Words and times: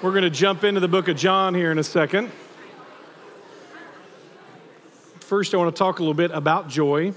We're 0.00 0.12
going 0.12 0.22
to 0.22 0.30
jump 0.30 0.62
into 0.62 0.78
the 0.78 0.86
book 0.86 1.08
of 1.08 1.16
John 1.16 1.56
here 1.56 1.72
in 1.72 1.78
a 1.78 1.82
second. 1.82 2.30
First, 5.18 5.52
I 5.52 5.56
want 5.56 5.74
to 5.74 5.76
talk 5.76 5.98
a 5.98 6.02
little 6.02 6.14
bit 6.14 6.30
about 6.30 6.68
joy 6.68 7.14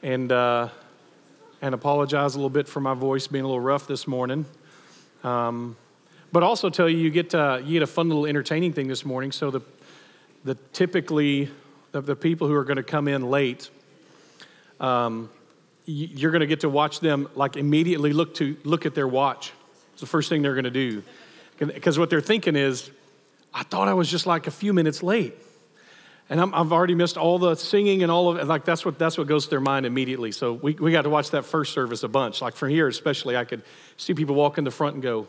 and, 0.00 0.30
uh, 0.30 0.68
and 1.60 1.74
apologize 1.74 2.36
a 2.36 2.38
little 2.38 2.50
bit 2.50 2.68
for 2.68 2.78
my 2.78 2.94
voice 2.94 3.26
being 3.26 3.44
a 3.44 3.48
little 3.48 3.58
rough 3.58 3.88
this 3.88 4.06
morning. 4.06 4.44
Um, 5.24 5.76
but 6.30 6.44
also 6.44 6.70
tell 6.70 6.88
you, 6.88 6.98
you 6.98 7.10
get, 7.10 7.34
uh, 7.34 7.58
you 7.64 7.72
get 7.72 7.82
a 7.82 7.88
fun 7.88 8.08
little 8.08 8.26
entertaining 8.26 8.72
thing 8.72 8.86
this 8.86 9.04
morning. 9.04 9.32
So, 9.32 9.50
the, 9.50 9.60
the 10.44 10.54
typically, 10.72 11.50
the, 11.90 12.00
the 12.00 12.14
people 12.14 12.46
who 12.46 12.54
are 12.54 12.64
going 12.64 12.76
to 12.76 12.84
come 12.84 13.08
in 13.08 13.28
late, 13.28 13.70
um, 14.78 15.30
you're 15.84 16.30
going 16.30 16.42
to 16.42 16.46
get 16.46 16.60
to 16.60 16.68
watch 16.68 17.00
them 17.00 17.28
like 17.34 17.56
immediately 17.56 18.12
look 18.12 18.36
to 18.36 18.56
look 18.62 18.86
at 18.86 18.94
their 18.94 19.08
watch. 19.08 19.52
It's 19.94 20.00
the 20.00 20.06
first 20.06 20.28
thing 20.28 20.42
they're 20.42 20.54
going 20.54 20.62
to 20.62 20.70
do. 20.70 21.02
Because 21.58 21.98
what 21.98 22.10
they're 22.10 22.20
thinking 22.20 22.56
is, 22.56 22.90
I 23.54 23.62
thought 23.62 23.88
I 23.88 23.94
was 23.94 24.10
just 24.10 24.26
like 24.26 24.46
a 24.46 24.50
few 24.50 24.72
minutes 24.72 25.02
late. 25.02 25.34
And 26.28 26.40
i 26.40 26.58
have 26.58 26.72
already 26.72 26.96
missed 26.96 27.16
all 27.16 27.38
the 27.38 27.54
singing 27.54 28.02
and 28.02 28.10
all 28.10 28.28
of 28.28 28.36
it. 28.36 28.46
Like 28.46 28.64
that's 28.64 28.84
what, 28.84 28.98
that's 28.98 29.16
what 29.16 29.28
goes 29.28 29.44
to 29.44 29.50
their 29.50 29.60
mind 29.60 29.86
immediately. 29.86 30.32
So 30.32 30.54
we, 30.54 30.74
we 30.74 30.90
got 30.90 31.02
to 31.02 31.10
watch 31.10 31.30
that 31.30 31.44
first 31.44 31.72
service 31.72 32.02
a 32.02 32.08
bunch. 32.08 32.42
Like 32.42 32.56
from 32.56 32.70
here, 32.70 32.88
especially, 32.88 33.36
I 33.36 33.44
could 33.44 33.62
see 33.96 34.12
people 34.12 34.34
walk 34.34 34.58
in 34.58 34.64
the 34.64 34.72
front 34.72 34.94
and 34.94 35.02
go, 35.02 35.28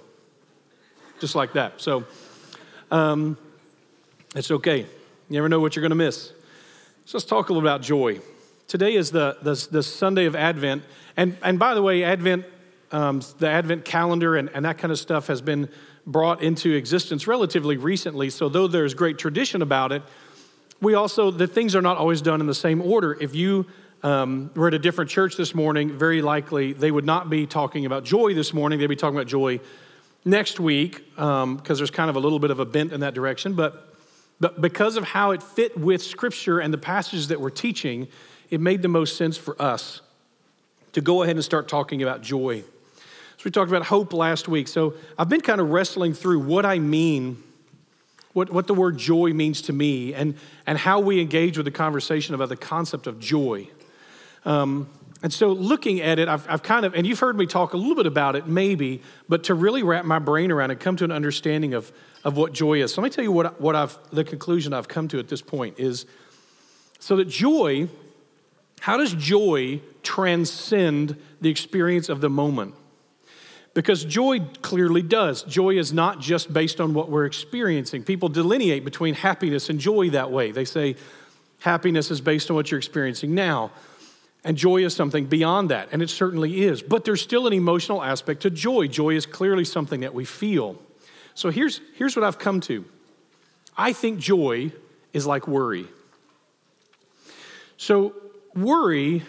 just 1.20 1.36
like 1.36 1.54
that. 1.54 1.80
So 1.82 2.04
um, 2.90 3.38
it's 4.36 4.50
okay. 4.50 4.80
You 4.80 4.88
never 5.30 5.50
know 5.50 5.60
what 5.60 5.76
you're 5.76 5.82
going 5.82 5.92
to 5.92 5.96
miss. 5.96 6.32
So 7.06 7.18
let's 7.18 7.26
talk 7.26 7.50
a 7.50 7.54
little 7.54 7.68
about 7.68 7.82
joy. 7.82 8.20
Today 8.68 8.96
is 8.96 9.12
the, 9.12 9.38
the, 9.42 9.68
the 9.72 9.84
Sunday 9.84 10.26
of 10.26 10.36
Advent. 10.36 10.84
And, 11.16 11.38
and 11.44 11.60
by 11.60 11.76
the 11.76 11.82
way, 11.82 12.04
Advent, 12.04 12.46
um, 12.92 13.22
the 13.38 13.48
Advent 13.48 13.86
calendar 13.86 14.36
and, 14.36 14.50
and 14.54 14.66
that 14.66 14.80
kind 14.80 14.92
of 14.92 14.98
stuff 14.98 15.28
has 15.28 15.42
been 15.42 15.70
brought 16.08 16.42
into 16.42 16.74
existence 16.74 17.28
relatively 17.28 17.78
recently. 17.78 18.30
So 18.30 18.50
though 18.50 18.68
there's 18.68 18.94
great 18.94 19.20
tradition 19.20 19.62
about 19.62 19.92
it, 19.92 20.02
we 20.82 20.94
also, 20.94 21.32
the 21.32 21.48
things 21.48 21.76
are 21.76 21.82
not 21.82 21.98
always 21.98 22.22
done 22.22 22.40
in 22.40 22.48
the 22.48 22.56
same 22.56 22.82
order. 22.82 23.18
If 23.20 23.36
you 23.36 23.66
um, 24.04 24.52
were 24.56 24.70
at 24.70 24.74
a 24.74 24.80
different 24.80 25.12
church 25.12 25.36
this 25.36 25.54
morning, 25.54 25.98
very 25.98 26.22
likely 26.22 26.74
they 26.74 26.92
would 26.92 27.06
not 27.06 27.30
be 27.30 27.46
talking 27.46 27.86
about 27.86 28.06
joy 28.06 28.34
this 28.34 28.54
morning. 28.54 28.80
They'd 28.80 28.88
be 28.88 28.96
talking 28.96 29.18
about 29.18 29.28
joy 29.28 29.60
next 30.24 30.60
week 30.60 31.04
because 31.16 31.44
um, 31.44 31.62
there's 31.66 31.92
kind 31.92 32.10
of 32.10 32.16
a 32.16 32.20
little 32.20 32.40
bit 32.40 32.52
of 32.52 32.60
a 32.60 32.66
bent 32.66 32.94
in 32.94 33.02
that 33.02 33.14
direction. 33.14 33.54
But, 33.54 33.96
but 34.40 34.62
because 34.62 34.96
of 34.98 35.04
how 35.04 35.32
it 35.32 35.44
fit 35.44 35.78
with 35.78 36.02
Scripture 36.02 36.60
and 36.60 36.74
the 36.74 36.78
passages 36.78 37.28
that 37.30 37.42
we're 37.42 37.50
teaching, 37.50 38.08
it 38.50 38.62
made 38.62 38.82
the 38.82 38.88
most 38.88 39.18
sense 39.18 39.36
for 39.36 39.62
us 39.62 40.02
to 40.94 41.02
go 41.02 41.24
ahead 41.24 41.36
and 41.36 41.44
start 41.44 41.68
talking 41.68 42.02
about 42.02 42.22
joy. 42.22 42.64
So 43.38 43.44
we 43.46 43.52
talked 43.52 43.70
about 43.70 43.86
hope 43.86 44.14
last 44.14 44.48
week. 44.48 44.68
So 44.68 44.96
I've 45.18 45.30
been 45.30 45.42
kind 45.42 45.62
of 45.62 45.70
wrestling 45.70 46.14
through 46.14 46.40
what 46.40 46.66
I 46.66 46.80
mean 46.80 47.44
what, 48.38 48.52
what 48.52 48.68
the 48.68 48.74
word 48.76 49.00
joy 49.00 49.34
means 49.34 49.64
to 49.64 49.74
me 49.74 50.14
and, 50.14 50.36
and 50.68 50.78
how 50.78 51.00
we 51.00 51.20
engage 51.20 51.58
with 51.58 51.66
the 51.66 51.72
conversation 51.72 52.36
about 52.36 52.50
the 52.50 52.56
concept 52.56 53.08
of 53.08 53.20
joy. 53.20 53.68
Um, 54.46 54.88
and 55.24 55.34
so, 55.34 55.52
looking 55.52 56.02
at 56.02 56.20
it, 56.20 56.28
I've, 56.28 56.48
I've, 56.48 56.62
kind 56.62 56.86
of, 56.86 56.94
and 56.94 57.08
you've 57.08 57.20
heard 57.20 57.36
me 57.36 57.48
talk 57.48 57.74
a 57.74 57.78
little 57.78 57.96
bit 57.96 58.06
about 58.06 58.36
it, 58.36 58.46
maybe, 58.46 59.02
but 59.28 59.46
to 59.46 59.56
really 59.56 59.82
wrap 59.82 60.06
my 60.06 60.20
brain 60.20 60.52
around 60.52 60.70
and 60.70 60.80
come 60.80 60.96
to 60.98 61.04
an 61.04 61.12
understanding 61.12 61.74
of, 61.74 61.92
of 62.24 62.38
what 62.38 62.54
joy 62.54 62.84
is. 62.84 62.94
So, 62.94 63.02
let 63.02 63.08
me 63.08 63.16
tell 63.16 63.24
you 63.24 63.32
what, 63.32 63.60
what 63.60 63.76
I've, 63.76 63.98
the 64.12 64.24
conclusion 64.24 64.72
I've 64.72 64.88
come 64.88 65.08
to 65.08 65.18
at 65.18 65.28
this 65.28 65.42
point 65.42 65.80
is 65.80 66.06
so 67.00 67.16
that 67.16 67.26
joy, 67.26 67.90
how 68.82 68.98
does 68.98 69.16
joy 69.16 69.82
transcend 70.04 71.18
the 71.42 71.50
experience 71.50 72.08
of 72.08 72.22
the 72.22 72.30
moment? 72.30 72.76
Because 73.78 74.04
joy 74.04 74.40
clearly 74.64 75.04
does. 75.04 75.44
Joy 75.44 75.78
is 75.78 75.94
not 75.94 76.20
just 76.20 76.52
based 76.52 76.82
on 76.82 76.96
what 76.96 77.12
we're 77.12 77.28
experiencing. 77.28 78.02
People 78.02 78.28
delineate 78.28 78.84
between 78.84 79.14
happiness 79.14 79.70
and 79.70 79.80
joy 79.80 80.10
that 80.10 80.32
way. 80.32 80.50
They 80.50 80.66
say 80.66 80.96
happiness 81.60 82.10
is 82.10 82.20
based 82.20 82.50
on 82.50 82.56
what 82.56 82.72
you're 82.72 82.80
experiencing 82.80 83.36
now, 83.36 83.70
and 84.44 84.58
joy 84.58 84.84
is 84.84 84.96
something 84.96 85.28
beyond 85.28 85.70
that, 85.70 85.90
and 85.92 86.02
it 86.02 86.10
certainly 86.10 86.64
is. 86.64 86.82
But 86.82 87.06
there's 87.06 87.22
still 87.22 87.46
an 87.46 87.54
emotional 87.54 88.02
aspect 88.02 88.42
to 88.42 88.50
joy. 88.50 88.88
Joy 88.88 89.12
is 89.12 89.28
clearly 89.28 89.64
something 89.64 90.00
that 90.00 90.16
we 90.16 90.26
feel. 90.26 90.82
So 91.36 91.52
here's, 91.52 91.80
here's 91.98 92.16
what 92.16 92.26
I've 92.26 92.40
come 92.40 92.60
to 92.62 92.84
I 93.78 93.94
think 93.94 94.18
joy 94.18 94.72
is 95.14 95.28
like 95.28 95.48
worry. 95.48 95.86
So, 97.78 98.16
worry 98.56 99.22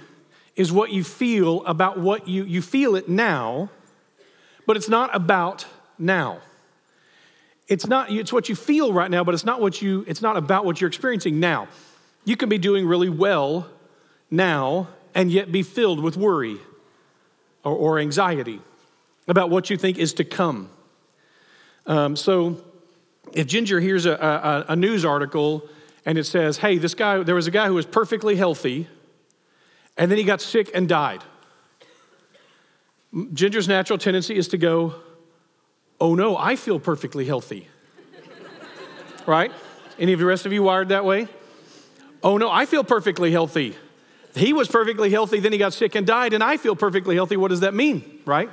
is 0.57 0.73
what 0.73 0.91
you 0.91 1.05
feel 1.05 1.67
about 1.67 2.01
what 2.01 2.27
you, 2.27 2.45
you 2.45 2.63
feel 2.63 2.97
it 2.97 3.11
now 3.11 3.69
but 4.69 4.77
it's 4.77 4.91
not 4.91 5.17
about 5.17 5.65
now. 5.99 6.43
It's 7.69 7.87
not 7.87 8.11
it's 8.11 8.35
what 8.35 8.51
you 8.51 8.55
feel 8.55 8.93
right 8.93 9.11
now, 9.11 9.25
but 9.25 9.33
it's 9.33 9.47
not 9.47 9.63
what 9.63 9.81
you 9.81 10.05
it's 10.07 10.21
not 10.21 10.37
about 10.37 10.67
what 10.67 10.79
you're 10.79 10.89
experiencing 10.89 11.41
now. 11.41 11.69
You 12.27 12.37
can 12.37 12.51
be 12.51 12.59
doing 12.59 12.87
really 12.87 13.09
well 13.09 13.71
now 14.31 14.89
and 15.15 15.31
yet 15.31 15.51
be 15.51 15.63
filled 15.63 16.01
with 16.03 16.19
worry 16.19 16.59
or, 17.65 17.73
or 17.73 17.99
anxiety 17.99 18.61
about 19.27 19.49
what 19.49 19.71
you 19.71 19.79
think 19.79 19.97
is 19.97 20.13
to 20.15 20.25
come. 20.25 20.69
Um, 21.87 22.15
so 22.15 22.63
if 23.33 23.47
Ginger 23.47 23.81
hears 23.81 24.05
a, 24.05 24.13
a, 24.13 24.73
a 24.73 24.77
news 24.77 25.03
article 25.03 25.67
and 26.05 26.19
it 26.19 26.25
says, 26.25 26.59
hey, 26.59 26.77
this 26.77 26.95
guy, 26.95 27.23
there 27.23 27.35
was 27.35 27.47
a 27.47 27.51
guy 27.51 27.69
who 27.69 27.75
was 27.75 27.87
perfectly 27.87 28.37
healthy, 28.37 28.87
and 29.97 30.11
then 30.11 30.19
he 30.19 30.25
got 30.25 30.43
sick 30.43 30.71
and 30.75 30.87
died. 30.87 31.25
Ginger's 33.33 33.69
natural 33.69 33.99
tendency 33.99 34.37
is 34.37 34.49
to 34.49 34.59
go, 34.59 34.95
oh 36.01 36.15
no, 36.15 36.37
I 36.37 36.57
feel 36.57 36.79
perfectly 36.79 37.25
healthy. 37.25 37.69
right? 39.27 39.53
Any 39.99 40.13
of 40.13 40.19
the 40.19 40.27
rest 40.27 40.47
of 40.47 40.53
you 40.53 40.63
wired 40.63 40.91
that 40.91 41.05
way? 41.05 41.29
Oh 42.23 42.37
no, 42.37 42.51
I 42.51 42.67
feel 42.67 42.85
perfectly 42.85 43.31
healthy. 43.31 43.77
He 44.35 44.53
was 44.53 44.69
perfectly 44.69 45.11
healthy, 45.11 45.41
then 45.41 45.53
he 45.53 45.59
got 45.59 45.73
sick 45.73 45.95
and 45.95 46.07
died, 46.07 46.33
and 46.33 46.45
I 46.45 46.59
feel 46.59 46.77
perfectly 46.77 47.15
healthy. 47.15 47.37
What 47.37 47.49
does 47.49 47.61
that 47.61 47.75
mean, 47.75 48.21
right? 48.25 48.51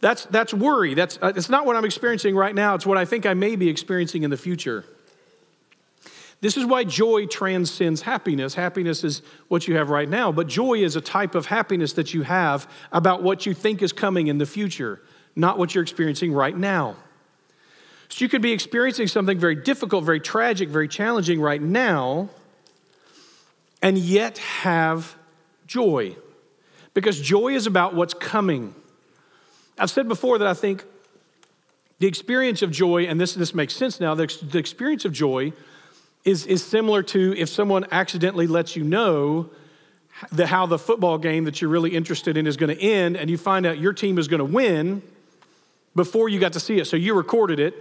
That's, 0.00 0.24
that's 0.26 0.54
worry. 0.54 0.94
That's, 0.94 1.18
uh, 1.20 1.32
it's 1.36 1.48
not 1.48 1.66
what 1.66 1.76
I'm 1.76 1.84
experiencing 1.84 2.34
right 2.34 2.54
now, 2.54 2.74
it's 2.74 2.86
what 2.86 2.98
I 2.98 3.04
think 3.04 3.26
I 3.26 3.34
may 3.34 3.56
be 3.56 3.68
experiencing 3.68 4.22
in 4.22 4.30
the 4.30 4.36
future. 4.36 4.84
This 6.42 6.56
is 6.56 6.66
why 6.66 6.82
joy 6.82 7.26
transcends 7.26 8.02
happiness. 8.02 8.54
Happiness 8.54 9.04
is 9.04 9.22
what 9.46 9.68
you 9.68 9.76
have 9.76 9.90
right 9.90 10.08
now, 10.08 10.32
but 10.32 10.48
joy 10.48 10.74
is 10.74 10.96
a 10.96 11.00
type 11.00 11.36
of 11.36 11.46
happiness 11.46 11.92
that 11.92 12.12
you 12.12 12.22
have 12.22 12.68
about 12.90 13.22
what 13.22 13.46
you 13.46 13.54
think 13.54 13.80
is 13.80 13.92
coming 13.92 14.26
in 14.26 14.38
the 14.38 14.44
future, 14.44 15.00
not 15.36 15.56
what 15.56 15.72
you're 15.72 15.82
experiencing 15.82 16.32
right 16.32 16.56
now. 16.56 16.96
So 18.08 18.24
you 18.24 18.28
could 18.28 18.42
be 18.42 18.50
experiencing 18.50 19.06
something 19.06 19.38
very 19.38 19.54
difficult, 19.54 20.04
very 20.04 20.18
tragic, 20.18 20.68
very 20.68 20.88
challenging 20.88 21.40
right 21.40 21.62
now, 21.62 22.28
and 23.80 23.96
yet 23.96 24.38
have 24.38 25.14
joy. 25.68 26.16
Because 26.92 27.20
joy 27.20 27.54
is 27.54 27.68
about 27.68 27.94
what's 27.94 28.14
coming. 28.14 28.74
I've 29.78 29.90
said 29.90 30.08
before 30.08 30.38
that 30.38 30.48
I 30.48 30.54
think 30.54 30.84
the 32.00 32.08
experience 32.08 32.62
of 32.62 32.72
joy, 32.72 33.04
and 33.04 33.20
this, 33.20 33.34
this 33.34 33.54
makes 33.54 33.76
sense 33.76 34.00
now, 34.00 34.16
the, 34.16 34.26
the 34.42 34.58
experience 34.58 35.04
of 35.04 35.12
joy 35.12 35.52
is, 36.24 36.46
is 36.46 36.64
similar 36.64 37.02
to 37.02 37.34
if 37.36 37.48
someone 37.48 37.86
accidentally 37.90 38.46
lets 38.46 38.76
you 38.76 38.84
know 38.84 39.50
the, 40.30 40.46
how 40.46 40.66
the 40.66 40.78
football 40.78 41.18
game 41.18 41.44
that 41.44 41.60
you're 41.60 41.70
really 41.70 41.90
interested 41.90 42.36
in 42.36 42.46
is 42.46 42.56
going 42.56 42.74
to 42.76 42.80
end, 42.80 43.16
and 43.16 43.28
you 43.28 43.36
find 43.36 43.66
out 43.66 43.78
your 43.78 43.92
team 43.92 44.18
is 44.18 44.28
going 44.28 44.38
to 44.38 44.44
win 44.44 45.02
before 45.96 46.28
you 46.28 46.38
got 46.38 46.52
to 46.52 46.60
see 46.60 46.78
it. 46.78 46.86
So 46.86 46.96
you 46.96 47.14
recorded 47.14 47.58
it, 47.58 47.74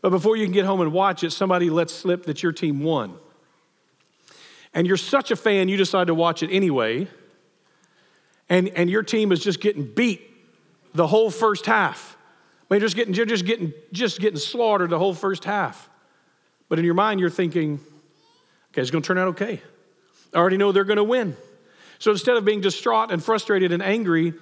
but 0.00 0.10
before 0.10 0.36
you 0.36 0.44
can 0.44 0.52
get 0.52 0.64
home 0.64 0.80
and 0.80 0.92
watch 0.92 1.22
it, 1.22 1.30
somebody 1.32 1.68
lets 1.68 1.92
slip 1.92 2.24
that 2.24 2.42
your 2.42 2.52
team 2.52 2.82
won. 2.82 3.14
And 4.72 4.86
you're 4.86 4.96
such 4.96 5.30
a 5.30 5.36
fan, 5.36 5.68
you 5.68 5.76
decide 5.76 6.06
to 6.06 6.14
watch 6.14 6.42
it 6.42 6.50
anyway, 6.50 7.08
and, 8.48 8.68
and 8.70 8.88
your 8.88 9.02
team 9.02 9.32
is 9.32 9.40
just 9.40 9.60
getting 9.60 9.84
beat 9.84 10.22
the 10.94 11.06
whole 11.06 11.30
first 11.30 11.66
half. 11.66 12.16
I 12.68 12.74
mean, 12.74 12.80
just 12.80 12.96
getting, 12.96 13.14
you're 13.14 13.26
just 13.26 13.44
getting, 13.44 13.72
just 13.92 14.20
getting 14.20 14.38
slaughtered 14.38 14.90
the 14.90 14.98
whole 14.98 15.14
first 15.14 15.44
half. 15.44 15.88
But 16.70 16.78
in 16.78 16.86
your 16.86 16.94
mind, 16.94 17.20
you're 17.20 17.28
thinking, 17.28 17.80
okay, 18.72 18.80
it's 18.80 18.90
going 18.90 19.02
to 19.02 19.06
turn 19.06 19.18
out 19.18 19.28
okay. 19.28 19.60
I 20.32 20.38
already 20.38 20.56
know 20.56 20.72
they're 20.72 20.84
going 20.84 20.96
to 20.96 21.04
win. 21.04 21.36
So 21.98 22.12
instead 22.12 22.36
of 22.36 22.46
being 22.46 22.62
distraught 22.62 23.10
and 23.10 23.22
frustrated 23.22 23.72
and 23.72 23.82
angry, 23.82 24.32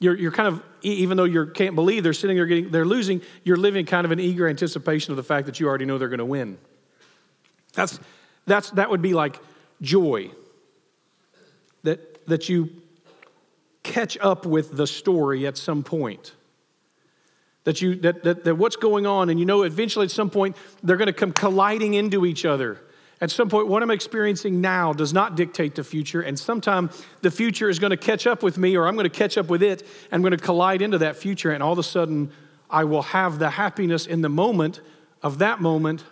you're, 0.00 0.16
you're 0.16 0.32
kind 0.32 0.48
of, 0.48 0.62
even 0.80 1.16
though 1.16 1.24
you 1.24 1.46
can't 1.46 1.76
believe 1.76 2.02
they're 2.02 2.14
sitting 2.14 2.36
there 2.36 2.46
getting, 2.46 2.70
they're 2.70 2.86
losing, 2.86 3.20
you're 3.44 3.58
living 3.58 3.86
kind 3.86 4.04
of 4.06 4.10
an 4.10 4.18
eager 4.18 4.48
anticipation 4.48 5.12
of 5.12 5.18
the 5.18 5.22
fact 5.22 5.46
that 5.46 5.60
you 5.60 5.68
already 5.68 5.84
know 5.84 5.98
they're 5.98 6.08
going 6.08 6.18
to 6.18 6.24
win. 6.24 6.56
That's, 7.74 8.00
that's, 8.46 8.70
that 8.70 8.90
would 8.90 9.02
be 9.02 9.12
like 9.12 9.38
joy. 9.80 10.30
That, 11.82 12.26
that 12.26 12.48
you 12.48 12.70
catch 13.82 14.16
up 14.18 14.46
with 14.46 14.74
the 14.74 14.86
story 14.86 15.46
at 15.46 15.58
some 15.58 15.82
point 15.82 16.32
that 17.64 17.80
you 17.80 17.96
that, 17.96 18.22
that, 18.24 18.44
that 18.44 18.54
what's 18.56 18.76
going 18.76 19.06
on 19.06 19.30
and 19.30 19.38
you 19.38 19.46
know 19.46 19.62
eventually 19.62 20.04
at 20.04 20.10
some 20.10 20.30
point 20.30 20.56
they're 20.82 20.96
going 20.96 21.06
to 21.06 21.12
come 21.12 21.32
colliding 21.32 21.94
into 21.94 22.26
each 22.26 22.44
other 22.44 22.78
at 23.20 23.30
some 23.30 23.48
point 23.48 23.68
what 23.68 23.82
i'm 23.82 23.90
experiencing 23.90 24.60
now 24.60 24.92
does 24.92 25.12
not 25.12 25.36
dictate 25.36 25.74
the 25.74 25.84
future 25.84 26.20
and 26.20 26.38
sometime 26.38 26.90
the 27.20 27.30
future 27.30 27.68
is 27.68 27.78
going 27.78 27.90
to 27.90 27.96
catch 27.96 28.26
up 28.26 28.42
with 28.42 28.58
me 28.58 28.76
or 28.76 28.86
i'm 28.86 28.94
going 28.94 29.08
to 29.08 29.10
catch 29.10 29.38
up 29.38 29.48
with 29.48 29.62
it 29.62 29.82
and 29.82 30.12
i'm 30.12 30.22
going 30.22 30.32
to 30.32 30.36
collide 30.36 30.82
into 30.82 30.98
that 30.98 31.16
future 31.16 31.52
and 31.52 31.62
all 31.62 31.72
of 31.72 31.78
a 31.78 31.82
sudden 31.82 32.30
I 32.72 32.84
will 32.84 33.02
have 33.02 33.38
the 33.38 33.50
happiness 33.50 34.06
in 34.06 34.22
the 34.22 34.30
moment 34.30 34.80
of 35.22 35.38
that 35.38 35.60
moment, 35.60 36.04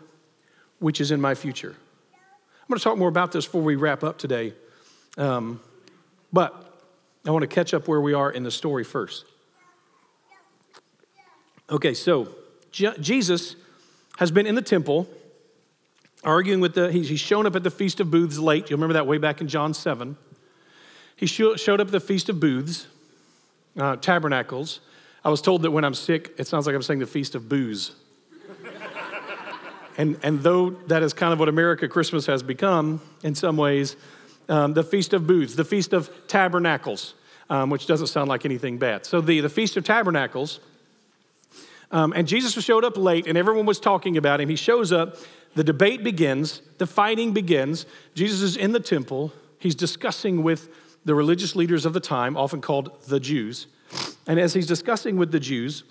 which 0.78 1.00
is 1.00 1.10
in 1.10 1.20
my 1.20 1.34
future. 1.34 1.74
I'm 2.12 2.68
going 2.68 2.78
to 2.78 2.84
talk 2.84 2.98
more 2.98 3.08
about 3.08 3.32
this 3.32 3.46
before 3.46 3.62
we 3.62 3.76
wrap 3.76 4.04
up 4.04 4.18
today. 4.18 4.52
Um, 5.16 5.60
but 6.32 6.78
I 7.26 7.30
want 7.30 7.42
to 7.42 7.48
catch 7.48 7.72
up 7.72 7.88
where 7.88 8.00
we 8.00 8.12
are 8.12 8.30
in 8.30 8.44
the 8.44 8.50
story 8.50 8.84
first. 8.84 9.24
Okay, 11.70 11.94
so 11.94 12.28
Je- 12.72 12.98
Jesus 12.98 13.54
has 14.18 14.30
been 14.32 14.46
in 14.46 14.56
the 14.56 14.62
temple 14.62 15.08
arguing 16.24 16.60
with 16.60 16.74
the, 16.74 16.90
he's 16.90 17.20
shown 17.20 17.46
up 17.46 17.54
at 17.54 17.62
the 17.62 17.70
Feast 17.70 18.00
of 18.00 18.10
Booths 18.10 18.38
late. 18.38 18.68
You'll 18.68 18.78
remember 18.78 18.94
that 18.94 19.06
way 19.06 19.18
back 19.18 19.40
in 19.40 19.48
John 19.48 19.72
7. 19.72 20.16
He 21.16 21.26
showed 21.26 21.80
up 21.80 21.86
at 21.86 21.92
the 21.92 22.00
Feast 22.00 22.28
of 22.28 22.40
Booths, 22.40 22.86
uh, 23.78 23.96
Tabernacles. 23.96 24.80
I 25.24 25.28
was 25.28 25.42
told 25.42 25.62
that 25.62 25.70
when 25.70 25.84
I'm 25.84 25.94
sick, 25.94 26.34
it 26.38 26.46
sounds 26.46 26.66
like 26.66 26.74
I'm 26.74 26.82
saying 26.82 27.00
the 27.00 27.06
Feast 27.06 27.34
of 27.34 27.48
Booze. 27.48 27.92
and, 29.98 30.18
and 30.22 30.42
though 30.42 30.70
that 30.70 31.02
is 31.02 31.12
kind 31.12 31.32
of 31.32 31.38
what 31.38 31.48
America 31.48 31.88
Christmas 31.88 32.26
has 32.26 32.42
become 32.42 33.00
in 33.22 33.34
some 33.34 33.56
ways, 33.56 33.96
um, 34.48 34.74
the 34.74 34.82
Feast 34.82 35.12
of 35.12 35.26
Booths, 35.26 35.54
the 35.54 35.64
Feast 35.64 35.92
of 35.92 36.10
Tabernacles, 36.26 37.14
um, 37.48 37.70
which 37.70 37.86
doesn't 37.86 38.08
sound 38.08 38.28
like 38.28 38.44
anything 38.44 38.78
bad. 38.78 39.06
So 39.06 39.20
the, 39.20 39.40
the 39.40 39.48
Feast 39.48 39.76
of 39.76 39.84
Tabernacles, 39.84 40.58
um, 41.90 42.12
and 42.14 42.28
Jesus 42.28 42.52
showed 42.62 42.84
up 42.84 42.96
late, 42.96 43.26
and 43.26 43.36
everyone 43.36 43.66
was 43.66 43.80
talking 43.80 44.16
about 44.16 44.40
him. 44.40 44.48
He 44.48 44.56
shows 44.56 44.92
up, 44.92 45.16
the 45.54 45.64
debate 45.64 46.04
begins, 46.04 46.62
the 46.78 46.86
fighting 46.86 47.32
begins. 47.32 47.86
Jesus 48.14 48.42
is 48.42 48.56
in 48.56 48.72
the 48.72 48.80
temple, 48.80 49.32
he's 49.58 49.74
discussing 49.74 50.42
with 50.42 50.68
the 51.04 51.14
religious 51.14 51.56
leaders 51.56 51.86
of 51.86 51.92
the 51.92 52.00
time, 52.00 52.36
often 52.36 52.60
called 52.60 53.02
the 53.08 53.18
Jews. 53.18 53.66
And 54.26 54.38
as 54.38 54.52
he's 54.52 54.66
discussing 54.66 55.16
with 55.16 55.32
the 55.32 55.40
Jews, 55.40 55.82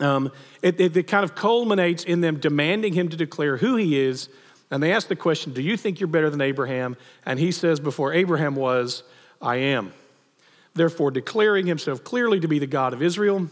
um, 0.00 0.30
it, 0.62 0.80
it, 0.80 0.96
it 0.96 1.06
kind 1.06 1.24
of 1.24 1.34
culminates 1.34 2.04
in 2.04 2.20
them 2.20 2.38
demanding 2.38 2.92
him 2.92 3.08
to 3.08 3.16
declare 3.16 3.56
who 3.56 3.76
he 3.76 3.98
is. 3.98 4.28
And 4.70 4.82
they 4.82 4.92
ask 4.92 5.08
the 5.08 5.16
question, 5.16 5.52
Do 5.52 5.62
you 5.62 5.76
think 5.76 6.00
you're 6.00 6.06
better 6.06 6.30
than 6.30 6.40
Abraham? 6.40 6.96
And 7.24 7.38
he 7.38 7.52
says, 7.52 7.80
Before 7.80 8.12
Abraham 8.12 8.54
was, 8.54 9.02
I 9.40 9.56
am. 9.56 9.92
Therefore, 10.74 11.10
declaring 11.10 11.66
himself 11.66 12.04
clearly 12.04 12.40
to 12.40 12.48
be 12.48 12.58
the 12.58 12.66
God 12.66 12.92
of 12.92 13.02
Israel, 13.02 13.48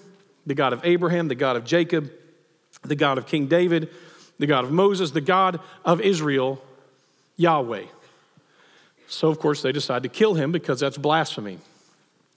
the 0.46 0.55
God 0.55 0.73
of 0.73 0.85
Abraham, 0.85 1.29
the 1.29 1.35
God 1.35 1.56
of 1.56 1.64
Jacob, 1.64 2.11
the 2.82 2.96
God 2.96 3.19
of 3.19 3.26
King 3.26 3.46
David, 3.46 3.88
the 4.38 4.46
God 4.46 4.64
of 4.64 4.73
Moses, 4.73 5.12
the 5.12 5.20
God 5.20 5.61
of 5.85 6.00
Israel, 6.00 6.62
Yahweh. 7.37 7.85
So, 9.06 9.29
of 9.29 9.38
course, 9.38 9.62
they 9.62 9.73
decide 9.73 10.02
to 10.02 10.08
kill 10.08 10.35
him 10.35 10.52
because 10.52 10.81
that's 10.81 10.99
blasphemy. 10.99 11.58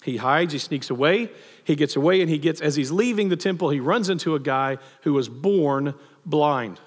He 0.04 0.18
hides, 0.18 0.54
he 0.54 0.60
sneaks 0.60 0.90
away, 0.90 1.30
he 1.64 1.76
gets 1.76 1.96
away, 1.96 2.22
and 2.22 2.30
he 2.30 2.38
gets, 2.38 2.62
as 2.62 2.76
he's 2.76 2.92
leaving 2.92 3.30
the 3.30 3.36
temple, 3.36 3.70
he 3.70 3.80
runs 3.80 4.10
into 4.10 4.36
a 4.36 4.40
guy 4.40 4.78
who 5.02 5.14
was 5.14 5.28
born 5.28 5.96
blind. 6.26 6.80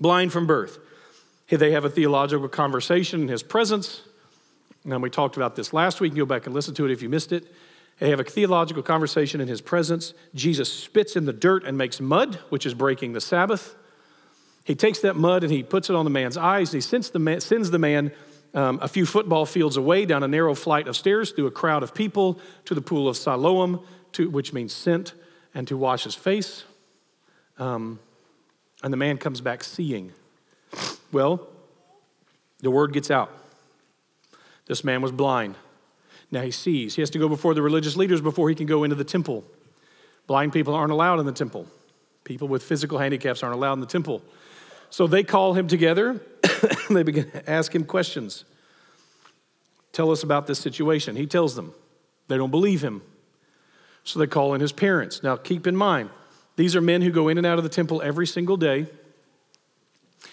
Blind 0.00 0.32
from 0.32 0.46
birth. 0.46 0.78
They 1.48 1.72
have 1.72 1.84
a 1.84 1.90
theological 1.90 2.48
conversation 2.48 3.22
in 3.22 3.28
his 3.28 3.42
presence. 3.42 4.02
And 4.84 5.02
we 5.02 5.10
talked 5.10 5.36
about 5.36 5.56
this 5.56 5.72
last 5.72 6.00
week. 6.00 6.14
Go 6.14 6.26
back 6.26 6.46
and 6.46 6.54
listen 6.54 6.74
to 6.74 6.84
it 6.84 6.90
if 6.90 7.02
you 7.02 7.08
missed 7.08 7.32
it. 7.32 7.46
They 7.98 8.10
have 8.10 8.20
a 8.20 8.24
theological 8.24 8.82
conversation 8.82 9.40
in 9.40 9.48
his 9.48 9.60
presence. 9.60 10.14
Jesus 10.34 10.72
spits 10.72 11.16
in 11.16 11.26
the 11.26 11.32
dirt 11.32 11.64
and 11.64 11.78
makes 11.78 12.00
mud, 12.00 12.36
which 12.48 12.66
is 12.66 12.74
breaking 12.74 13.12
the 13.12 13.20
Sabbath. 13.20 13.76
He 14.64 14.74
takes 14.74 15.00
that 15.00 15.14
mud 15.14 15.44
and 15.44 15.52
he 15.52 15.62
puts 15.62 15.90
it 15.90 15.96
on 15.96 16.04
the 16.04 16.10
man's 16.10 16.36
eyes. 16.36 16.70
And 16.70 16.82
he 16.82 16.86
sends 16.86 17.10
the 17.10 17.18
man, 17.18 17.40
sends 17.40 17.70
the 17.70 17.78
man 17.78 18.10
um, 18.54 18.78
a 18.82 18.88
few 18.88 19.06
football 19.06 19.46
fields 19.46 19.76
away 19.76 20.06
down 20.06 20.22
a 20.22 20.28
narrow 20.28 20.54
flight 20.54 20.88
of 20.88 20.96
stairs 20.96 21.32
through 21.32 21.46
a 21.46 21.50
crowd 21.50 21.82
of 21.82 21.94
people 21.94 22.40
to 22.64 22.74
the 22.74 22.80
pool 22.80 23.08
of 23.08 23.16
Siloam, 23.16 23.80
to, 24.12 24.30
which 24.30 24.52
means 24.52 24.72
sent, 24.72 25.12
and 25.54 25.68
to 25.68 25.76
wash 25.76 26.04
his 26.04 26.14
face. 26.14 26.64
Um, 27.58 27.98
and 28.82 28.92
the 28.92 28.96
man 28.96 29.18
comes 29.18 29.40
back 29.40 29.62
seeing. 29.64 30.12
Well, 31.12 31.46
the 32.60 32.70
word 32.70 32.92
gets 32.92 33.10
out. 33.10 33.30
This 34.66 34.82
man 34.82 35.02
was 35.02 35.12
blind. 35.12 35.56
Now 36.34 36.42
he 36.42 36.50
sees. 36.50 36.96
He 36.96 37.00
has 37.00 37.10
to 37.10 37.18
go 37.20 37.28
before 37.28 37.54
the 37.54 37.62
religious 37.62 37.96
leaders 37.96 38.20
before 38.20 38.48
he 38.48 38.56
can 38.56 38.66
go 38.66 38.82
into 38.82 38.96
the 38.96 39.04
temple. 39.04 39.44
Blind 40.26 40.52
people 40.52 40.74
aren't 40.74 40.90
allowed 40.90 41.20
in 41.20 41.26
the 41.26 41.32
temple. 41.32 41.68
People 42.24 42.48
with 42.48 42.64
physical 42.64 42.98
handicaps 42.98 43.44
aren't 43.44 43.54
allowed 43.54 43.74
in 43.74 43.80
the 43.80 43.86
temple. 43.86 44.20
So 44.90 45.06
they 45.06 45.22
call 45.22 45.54
him 45.54 45.68
together. 45.68 46.20
they 46.90 47.04
begin 47.04 47.30
to 47.30 47.48
ask 47.48 47.72
him 47.72 47.84
questions. 47.84 48.44
Tell 49.92 50.10
us 50.10 50.24
about 50.24 50.48
this 50.48 50.58
situation. 50.58 51.14
He 51.14 51.26
tells 51.26 51.54
them. 51.54 51.72
They 52.26 52.36
don't 52.36 52.50
believe 52.50 52.82
him. 52.82 53.02
So 54.02 54.18
they 54.18 54.26
call 54.26 54.54
in 54.54 54.60
his 54.60 54.72
parents. 54.72 55.22
Now 55.22 55.36
keep 55.36 55.68
in 55.68 55.76
mind, 55.76 56.10
these 56.56 56.74
are 56.74 56.80
men 56.80 57.00
who 57.00 57.12
go 57.12 57.28
in 57.28 57.38
and 57.38 57.46
out 57.46 57.58
of 57.58 57.64
the 57.64 57.70
temple 57.70 58.02
every 58.02 58.26
single 58.26 58.56
day. 58.56 58.88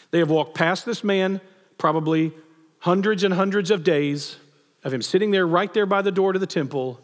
They 0.09 0.17
have 0.17 0.31
walked 0.31 0.55
past 0.55 0.83
this 0.83 1.03
man 1.03 1.41
probably 1.77 2.33
hundreds 2.79 3.23
and 3.23 3.35
hundreds 3.35 3.69
of 3.69 3.83
days 3.83 4.37
of 4.83 4.93
him 4.93 5.01
sitting 5.01 5.31
there 5.31 5.47
right 5.47 5.73
there 5.73 5.85
by 5.85 6.01
the 6.01 6.11
door 6.11 6.33
to 6.33 6.39
the 6.39 6.47
temple, 6.47 6.99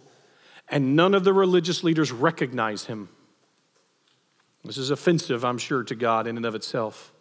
and 0.70 0.96
none 0.96 1.14
of 1.14 1.24
the 1.24 1.34
religious 1.34 1.84
leaders 1.84 2.12
recognize 2.12 2.86
him. 2.86 3.10
This 4.64 4.78
is 4.78 4.90
offensive, 4.90 5.46
I'm 5.46 5.58
sure, 5.58 5.84
to 5.84 5.96
God 5.96 6.28
in 6.28 6.36
and 6.36 6.46
of 6.46 6.56
itself. 6.56 7.14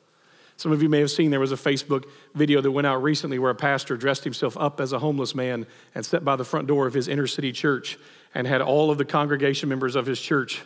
Some 0.56 0.72
of 0.72 0.82
you 0.82 0.88
may 0.88 1.00
have 1.00 1.10
seen 1.10 1.30
there 1.30 1.38
was 1.38 1.52
a 1.52 1.56
Facebook 1.56 2.06
video 2.34 2.62
that 2.62 2.70
went 2.70 2.86
out 2.86 3.02
recently 3.02 3.38
where 3.38 3.50
a 3.50 3.54
pastor 3.54 3.96
dressed 3.96 4.24
himself 4.24 4.56
up 4.56 4.80
as 4.80 4.92
a 4.92 4.98
homeless 4.98 5.34
man 5.34 5.66
and 5.94 6.04
sat 6.04 6.24
by 6.24 6.34
the 6.34 6.44
front 6.44 6.66
door 6.66 6.86
of 6.86 6.94
his 6.94 7.08
inner 7.08 7.26
city 7.26 7.52
church 7.52 7.98
and 8.34 8.46
had 8.46 8.62
all 8.62 8.90
of 8.90 8.96
the 8.96 9.04
congregation 9.04 9.68
members 9.68 9.96
of 9.96 10.06
his 10.06 10.20
church 10.20 10.62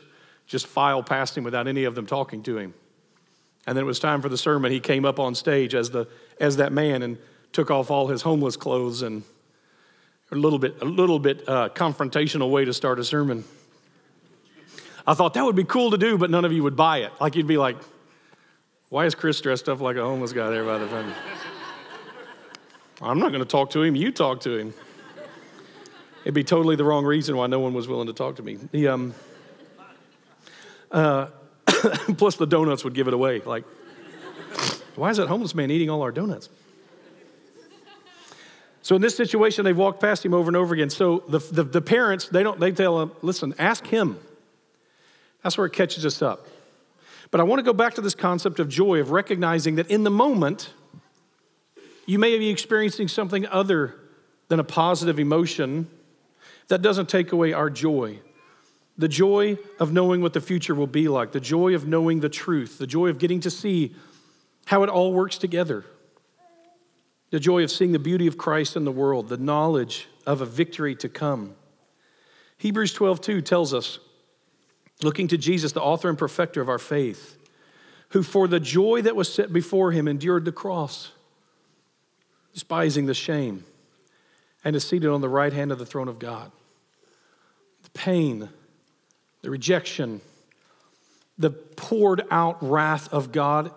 just 0.46 0.66
file 0.66 1.02
past 1.02 1.36
him 1.36 1.44
without 1.44 1.66
any 1.66 1.84
of 1.84 1.96
them 1.96 2.06
talking 2.06 2.42
to 2.44 2.56
him. 2.56 2.72
And 3.66 3.76
then 3.76 3.84
it 3.84 3.86
was 3.86 3.98
time 3.98 4.22
for 4.22 4.28
the 4.28 4.38
sermon. 4.38 4.72
He 4.72 4.80
came 4.80 5.04
up 5.04 5.18
on 5.18 5.34
stage 5.34 5.74
as, 5.74 5.90
the, 5.90 6.08
as 6.40 6.56
that 6.56 6.72
man 6.72 7.02
and 7.02 7.18
took 7.52 7.70
off 7.70 7.90
all 7.90 8.06
his 8.06 8.22
homeless 8.22 8.56
clothes 8.56 9.02
and 9.02 9.24
a 10.32 10.36
little 10.36 10.58
bit, 10.58 10.80
a 10.80 10.84
little 10.84 11.18
bit 11.18 11.48
uh, 11.48 11.68
confrontational 11.70 12.50
way 12.50 12.64
to 12.64 12.72
start 12.72 12.98
a 12.98 13.04
sermon. 13.04 13.44
I 15.06 15.14
thought 15.14 15.34
that 15.34 15.44
would 15.44 15.56
be 15.56 15.64
cool 15.64 15.90
to 15.90 15.98
do, 15.98 16.18
but 16.18 16.30
none 16.30 16.44
of 16.44 16.52
you 16.52 16.62
would 16.62 16.76
buy 16.76 16.98
it. 16.98 17.12
Like 17.20 17.34
you'd 17.34 17.46
be 17.46 17.56
like, 17.56 17.76
why 18.90 19.06
is 19.06 19.14
Chris 19.14 19.40
dressed 19.40 19.68
up 19.68 19.80
like 19.80 19.96
a 19.96 20.02
homeless 20.02 20.32
guy 20.32 20.50
there 20.50 20.64
by 20.64 20.78
the 20.78 20.86
fence? 20.86 21.14
I'm 23.02 23.18
not 23.18 23.32
going 23.32 23.42
to 23.42 23.48
talk 23.48 23.70
to 23.70 23.82
him. 23.82 23.96
You 23.96 24.12
talk 24.12 24.40
to 24.40 24.56
him. 24.56 24.74
It'd 26.22 26.34
be 26.34 26.44
totally 26.44 26.76
the 26.76 26.84
wrong 26.84 27.04
reason 27.04 27.36
why 27.36 27.46
no 27.46 27.58
one 27.58 27.72
was 27.72 27.88
willing 27.88 28.08
to 28.08 28.12
talk 28.12 28.36
to 28.36 28.42
me. 28.42 28.56
The, 28.56 28.88
um, 28.88 29.14
uh, 30.90 31.26
plus, 32.18 32.36
the 32.36 32.46
donuts 32.46 32.84
would 32.84 32.94
give 32.94 33.08
it 33.08 33.14
away. 33.14 33.40
Like, 33.40 33.64
why 34.96 35.08
is 35.08 35.16
that 35.16 35.28
homeless 35.28 35.54
man 35.54 35.70
eating 35.70 35.88
all 35.88 36.02
our 36.02 36.12
donuts? 36.12 36.50
So 38.82 38.96
in 38.96 39.02
this 39.02 39.16
situation, 39.16 39.64
they've 39.64 39.76
walked 39.76 40.00
past 40.00 40.24
him 40.24 40.32
over 40.32 40.48
and 40.48 40.56
over 40.56 40.74
again. 40.74 40.90
So 40.90 41.22
the, 41.28 41.38
the, 41.38 41.64
the 41.64 41.82
parents, 41.82 42.28
they 42.28 42.42
don't, 42.42 42.58
they 42.58 42.72
tell 42.72 43.00
him, 43.00 43.12
listen, 43.22 43.54
ask 43.58 43.86
him. 43.86 44.18
That's 45.42 45.58
where 45.58 45.66
it 45.66 45.72
catches 45.72 46.06
us 46.06 46.22
up. 46.22 46.46
But 47.30 47.40
I 47.40 47.44
want 47.44 47.60
to 47.60 47.62
go 47.62 47.72
back 47.72 47.94
to 47.94 48.00
this 48.00 48.14
concept 48.14 48.58
of 48.58 48.68
joy, 48.68 49.00
of 49.00 49.10
recognizing 49.10 49.76
that 49.76 49.90
in 49.90 50.02
the 50.02 50.10
moment, 50.10 50.70
you 52.06 52.18
may 52.18 52.36
be 52.38 52.48
experiencing 52.48 53.08
something 53.08 53.46
other 53.46 53.94
than 54.48 54.58
a 54.58 54.64
positive 54.64 55.18
emotion. 55.18 55.88
That 56.68 56.82
doesn't 56.82 57.08
take 57.08 57.32
away 57.32 57.52
our 57.52 57.70
joy. 57.70 58.20
The 58.98 59.08
joy 59.08 59.58
of 59.78 59.92
knowing 59.92 60.20
what 60.20 60.32
the 60.32 60.40
future 60.40 60.74
will 60.74 60.86
be 60.86 61.08
like, 61.08 61.32
the 61.32 61.40
joy 61.40 61.74
of 61.74 61.86
knowing 61.86 62.20
the 62.20 62.28
truth, 62.28 62.78
the 62.78 62.86
joy 62.86 63.08
of 63.08 63.18
getting 63.18 63.40
to 63.40 63.50
see 63.50 63.94
how 64.66 64.82
it 64.82 64.88
all 64.88 65.12
works 65.12 65.38
together, 65.38 65.84
the 67.30 67.40
joy 67.40 67.62
of 67.62 67.70
seeing 67.70 67.92
the 67.92 67.98
beauty 67.98 68.26
of 68.26 68.36
Christ 68.36 68.76
in 68.76 68.84
the 68.84 68.92
world, 68.92 69.28
the 69.28 69.36
knowledge 69.36 70.08
of 70.26 70.40
a 70.40 70.46
victory 70.46 70.94
to 70.96 71.08
come. 71.08 71.54
Hebrews 72.58 72.92
12, 72.92 73.20
2 73.20 73.40
tells 73.40 73.72
us 73.72 73.98
looking 75.02 75.28
to 75.28 75.38
Jesus, 75.38 75.72
the 75.72 75.80
author 75.80 76.08
and 76.08 76.18
perfecter 76.18 76.60
of 76.60 76.68
our 76.68 76.78
faith, 76.78 77.38
who 78.10 78.22
for 78.22 78.48
the 78.48 78.60
joy 78.60 79.02
that 79.02 79.16
was 79.16 79.32
set 79.32 79.52
before 79.52 79.92
him 79.92 80.08
endured 80.08 80.44
the 80.44 80.52
cross, 80.52 81.12
despising 82.52 83.06
the 83.06 83.14
shame, 83.14 83.64
and 84.64 84.76
is 84.76 84.86
seated 84.86 85.08
on 85.08 85.20
the 85.20 85.28
right 85.28 85.52
hand 85.52 85.72
of 85.72 85.78
the 85.78 85.86
throne 85.86 86.08
of 86.08 86.18
God. 86.18 86.50
The 87.82 87.90
pain, 87.90 88.48
the 89.42 89.50
rejection, 89.50 90.20
the 91.38 91.50
poured 91.50 92.22
out 92.30 92.58
wrath 92.60 93.10
of 93.12 93.32
God 93.32 93.70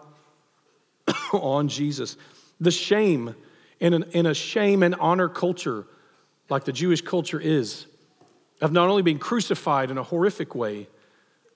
on 1.34 1.70
Jesus, 1.70 2.18
the 2.60 2.72
shame 2.72 3.36
in, 3.80 3.94
an, 3.94 4.04
in 4.12 4.26
a 4.26 4.34
shame 4.34 4.84
and 4.84 4.96
honor 4.96 5.30
culture 5.30 5.86
like 6.50 6.66
the 6.66 6.72
Jewish 6.72 7.02
culture 7.02 7.40
is, 7.40 7.86
of 8.62 8.72
not 8.72 8.90
only 8.90 9.02
being 9.02 9.20
crucified 9.20 9.92
in 9.92 9.98
a 9.98 10.04
horrific 10.04 10.56
way, 10.56 10.88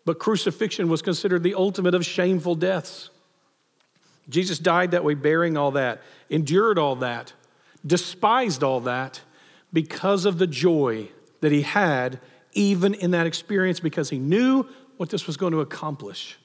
but 0.05 0.19
crucifixion 0.19 0.89
was 0.89 1.01
considered 1.01 1.43
the 1.43 1.53
ultimate 1.53 1.93
of 1.93 2.05
shameful 2.05 2.55
deaths. 2.55 3.09
Jesus 4.29 4.59
died 4.59 4.91
that 4.91 5.03
way, 5.03 5.13
bearing 5.13 5.57
all 5.57 5.71
that, 5.71 6.01
endured 6.29 6.77
all 6.77 6.95
that, 6.97 7.33
despised 7.85 8.63
all 8.63 8.81
that 8.81 9.21
because 9.71 10.25
of 10.25 10.37
the 10.37 10.47
joy 10.47 11.09
that 11.41 11.51
he 11.51 11.61
had, 11.61 12.19
even 12.53 12.93
in 12.93 13.11
that 13.11 13.27
experience, 13.27 13.79
because 13.79 14.09
he 14.09 14.17
knew 14.17 14.65
what 14.97 15.09
this 15.09 15.27
was 15.27 15.37
going 15.37 15.53
to 15.53 15.61
accomplish. 15.61 16.37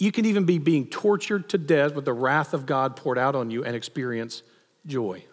You 0.00 0.10
can 0.10 0.24
even 0.24 0.46
be 0.46 0.58
being 0.58 0.86
tortured 0.86 1.50
to 1.50 1.58
death 1.58 1.94
with 1.94 2.06
the 2.06 2.14
wrath 2.14 2.54
of 2.54 2.64
God 2.64 2.96
poured 2.96 3.18
out 3.18 3.34
on 3.34 3.50
you 3.50 3.64
and 3.64 3.76
experience 3.76 4.42
joy. 4.86 5.24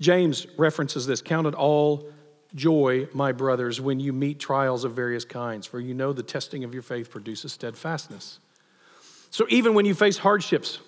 James 0.00 0.48
references 0.58 1.06
this 1.06 1.22
Count 1.22 1.46
it 1.46 1.54
all 1.54 2.10
joy, 2.56 3.06
my 3.14 3.30
brothers, 3.30 3.80
when 3.80 4.00
you 4.00 4.12
meet 4.12 4.40
trials 4.40 4.82
of 4.82 4.94
various 4.94 5.24
kinds, 5.24 5.64
for 5.64 5.78
you 5.78 5.94
know 5.94 6.12
the 6.12 6.24
testing 6.24 6.64
of 6.64 6.74
your 6.74 6.82
faith 6.82 7.08
produces 7.08 7.52
steadfastness. 7.52 8.40
So 9.30 9.46
even 9.48 9.74
when 9.74 9.86
you 9.86 9.94
face 9.94 10.18
hardships, 10.18 10.80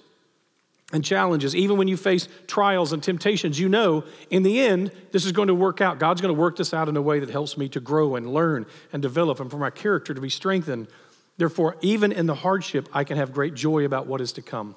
and 0.92 1.02
challenges, 1.02 1.56
even 1.56 1.78
when 1.78 1.88
you 1.88 1.96
face 1.96 2.28
trials 2.46 2.92
and 2.92 3.02
temptations, 3.02 3.58
you 3.58 3.68
know 3.68 4.04
in 4.28 4.42
the 4.42 4.60
end, 4.60 4.90
this 5.10 5.24
is 5.24 5.32
going 5.32 5.48
to 5.48 5.54
work 5.54 5.80
out. 5.80 5.98
God's 5.98 6.20
going 6.20 6.34
to 6.34 6.38
work 6.38 6.56
this 6.56 6.74
out 6.74 6.88
in 6.88 6.96
a 6.98 7.00
way 7.00 7.18
that 7.18 7.30
helps 7.30 7.56
me 7.56 7.68
to 7.70 7.80
grow 7.80 8.14
and 8.14 8.34
learn 8.34 8.66
and 8.92 9.00
develop 9.00 9.40
and 9.40 9.50
for 9.50 9.56
my 9.56 9.70
character 9.70 10.12
to 10.12 10.20
be 10.20 10.28
strengthened. 10.28 10.88
Therefore, 11.36 11.76
even 11.80 12.12
in 12.12 12.26
the 12.26 12.34
hardship, 12.34 12.88
I 12.92 13.04
can 13.04 13.16
have 13.16 13.32
great 13.32 13.54
joy 13.54 13.84
about 13.84 14.06
what 14.06 14.20
is 14.20 14.32
to 14.32 14.42
come, 14.42 14.74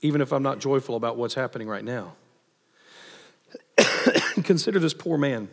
even 0.00 0.20
if 0.20 0.32
I'm 0.32 0.42
not 0.42 0.58
joyful 0.58 0.96
about 0.96 1.16
what's 1.16 1.34
happening 1.34 1.68
right 1.68 1.84
now. 1.84 2.14
Consider 4.44 4.78
this 4.78 4.94
poor 4.94 5.18
man. 5.18 5.48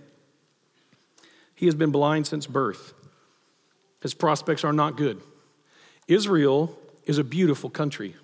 He 1.55 1.65
has 1.67 1.75
been 1.75 1.91
blind 1.91 2.27
since 2.27 2.45
birth. 2.47 2.93
His 4.01 4.13
prospects 4.13 4.63
are 4.63 4.73
not 4.73 4.97
good. 4.97 5.21
Israel 6.07 6.77
is 7.05 7.17
a 7.17 7.23
beautiful 7.23 7.69
country. 7.69 8.15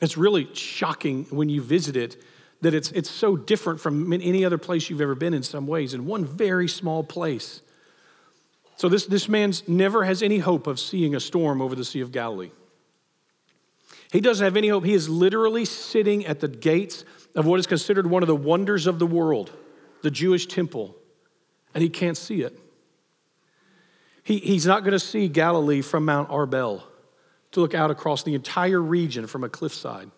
It's 0.00 0.16
really 0.16 0.52
shocking 0.54 1.26
when 1.30 1.48
you 1.48 1.60
visit 1.60 1.96
it 1.96 2.22
that 2.62 2.74
it's, 2.74 2.90
it's 2.92 3.10
so 3.10 3.36
different 3.36 3.80
from 3.80 4.12
any 4.12 4.44
other 4.44 4.58
place 4.58 4.90
you've 4.90 5.00
ever 5.00 5.14
been 5.14 5.34
in 5.34 5.42
some 5.42 5.66
ways, 5.66 5.94
in 5.94 6.06
one 6.06 6.24
very 6.24 6.68
small 6.68 7.02
place. 7.02 7.62
So 8.80 8.88
this, 8.88 9.04
this 9.04 9.28
man 9.28 9.52
never 9.68 10.04
has 10.04 10.22
any 10.22 10.38
hope 10.38 10.66
of 10.66 10.80
seeing 10.80 11.14
a 11.14 11.20
storm 11.20 11.60
over 11.60 11.74
the 11.74 11.84
Sea 11.84 12.00
of 12.00 12.12
Galilee. 12.12 12.50
He 14.10 14.22
doesn't 14.22 14.42
have 14.42 14.56
any 14.56 14.68
hope. 14.68 14.86
He 14.86 14.94
is 14.94 15.06
literally 15.06 15.66
sitting 15.66 16.24
at 16.24 16.40
the 16.40 16.48
gates 16.48 17.04
of 17.34 17.44
what 17.44 17.60
is 17.60 17.66
considered 17.66 18.06
one 18.06 18.22
of 18.22 18.26
the 18.26 18.34
wonders 18.34 18.86
of 18.86 18.98
the 18.98 19.06
world, 19.06 19.52
the 20.00 20.10
Jewish 20.10 20.46
temple, 20.46 20.96
and 21.74 21.82
he 21.82 21.90
can't 21.90 22.16
see 22.16 22.40
it. 22.40 22.58
He, 24.22 24.38
he's 24.38 24.64
not 24.64 24.80
going 24.80 24.92
to 24.92 24.98
see 24.98 25.28
Galilee 25.28 25.82
from 25.82 26.06
Mount 26.06 26.30
Arbel 26.30 26.82
to 27.52 27.60
look 27.60 27.74
out 27.74 27.90
across 27.90 28.22
the 28.22 28.34
entire 28.34 28.80
region 28.80 29.26
from 29.26 29.44
a 29.44 29.50
cliffside. 29.50 30.10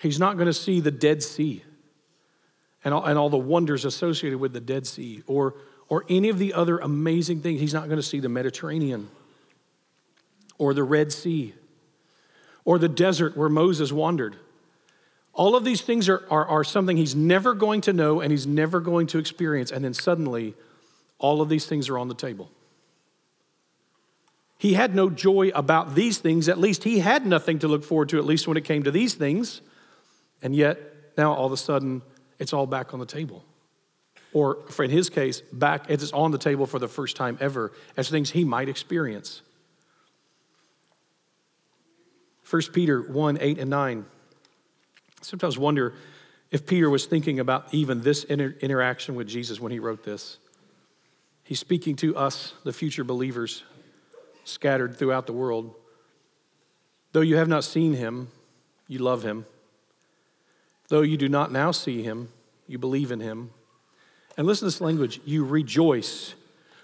He's 0.00 0.18
not 0.18 0.36
going 0.38 0.46
to 0.46 0.54
see 0.54 0.80
the 0.80 0.90
Dead 0.90 1.22
Sea 1.22 1.62
and 2.82 2.94
all, 2.94 3.04
and 3.04 3.18
all 3.18 3.28
the 3.28 3.36
wonders 3.36 3.84
associated 3.84 4.38
with 4.38 4.54
the 4.54 4.60
Dead 4.60 4.86
Sea 4.86 5.22
or, 5.26 5.56
or 5.88 6.04
any 6.08 6.28
of 6.28 6.38
the 6.38 6.54
other 6.54 6.78
amazing 6.78 7.40
things. 7.40 7.60
He's 7.60 7.74
not 7.74 7.86
going 7.86 7.98
to 7.98 8.02
see 8.02 8.20
the 8.20 8.28
Mediterranean 8.28 9.08
or 10.58 10.74
the 10.74 10.84
Red 10.84 11.12
Sea 11.12 11.54
or 12.64 12.78
the 12.78 12.88
desert 12.88 13.36
where 13.36 13.48
Moses 13.48 13.92
wandered. 13.92 14.36
All 15.34 15.56
of 15.56 15.64
these 15.64 15.80
things 15.80 16.08
are, 16.08 16.26
are, 16.30 16.46
are 16.46 16.64
something 16.64 16.96
he's 16.96 17.14
never 17.14 17.54
going 17.54 17.80
to 17.82 17.92
know 17.92 18.20
and 18.20 18.30
he's 18.30 18.46
never 18.46 18.80
going 18.80 19.06
to 19.08 19.18
experience. 19.18 19.70
And 19.70 19.84
then 19.84 19.94
suddenly, 19.94 20.54
all 21.18 21.40
of 21.40 21.48
these 21.48 21.66
things 21.66 21.88
are 21.88 21.98
on 21.98 22.08
the 22.08 22.14
table. 22.14 22.50
He 24.58 24.74
had 24.74 24.94
no 24.94 25.10
joy 25.10 25.50
about 25.54 25.94
these 25.94 26.18
things. 26.18 26.48
At 26.48 26.58
least 26.58 26.84
he 26.84 27.00
had 27.00 27.26
nothing 27.26 27.58
to 27.60 27.68
look 27.68 27.82
forward 27.82 28.10
to, 28.10 28.18
at 28.18 28.24
least 28.24 28.46
when 28.46 28.56
it 28.56 28.64
came 28.64 28.84
to 28.84 28.92
these 28.92 29.14
things. 29.14 29.60
And 30.40 30.54
yet, 30.54 30.78
now 31.16 31.32
all 31.32 31.46
of 31.46 31.52
a 31.52 31.56
sudden, 31.56 32.02
it's 32.38 32.52
all 32.52 32.66
back 32.66 32.94
on 32.94 33.00
the 33.00 33.06
table. 33.06 33.44
Or, 34.32 34.58
in 34.78 34.90
his 34.90 35.10
case, 35.10 35.42
back, 35.52 35.90
as 35.90 36.02
it's 36.02 36.12
on 36.12 36.30
the 36.30 36.38
table 36.38 36.66
for 36.66 36.78
the 36.78 36.88
first 36.88 37.16
time 37.16 37.36
ever 37.40 37.72
as 37.96 38.08
things 38.08 38.30
he 38.30 38.44
might 38.44 38.68
experience. 38.68 39.42
1 42.48 42.62
Peter 42.72 43.02
1 43.02 43.38
8 43.40 43.58
and 43.58 43.70
9. 43.70 44.04
I 44.08 45.24
sometimes 45.24 45.58
wonder 45.58 45.94
if 46.50 46.66
Peter 46.66 46.90
was 46.90 47.06
thinking 47.06 47.40
about 47.40 47.72
even 47.72 48.02
this 48.02 48.24
inter- 48.24 48.54
interaction 48.60 49.14
with 49.14 49.26
Jesus 49.26 49.60
when 49.60 49.72
he 49.72 49.78
wrote 49.78 50.04
this. 50.04 50.38
He's 51.44 51.60
speaking 51.60 51.96
to 51.96 52.16
us, 52.16 52.54
the 52.64 52.72
future 52.72 53.04
believers, 53.04 53.64
scattered 54.44 54.96
throughout 54.96 55.26
the 55.26 55.32
world. 55.32 55.74
Though 57.12 57.20
you 57.20 57.36
have 57.36 57.48
not 57.48 57.64
seen 57.64 57.94
him, 57.94 58.28
you 58.86 58.98
love 58.98 59.22
him. 59.22 59.46
Though 60.88 61.02
you 61.02 61.16
do 61.16 61.28
not 61.28 61.52
now 61.52 61.70
see 61.70 62.02
him, 62.02 62.28
you 62.66 62.78
believe 62.78 63.10
in 63.10 63.20
him. 63.20 63.50
And 64.36 64.46
listen 64.46 64.60
to 64.60 64.66
this 64.66 64.80
language 64.80 65.20
you 65.24 65.44
rejoice 65.44 66.34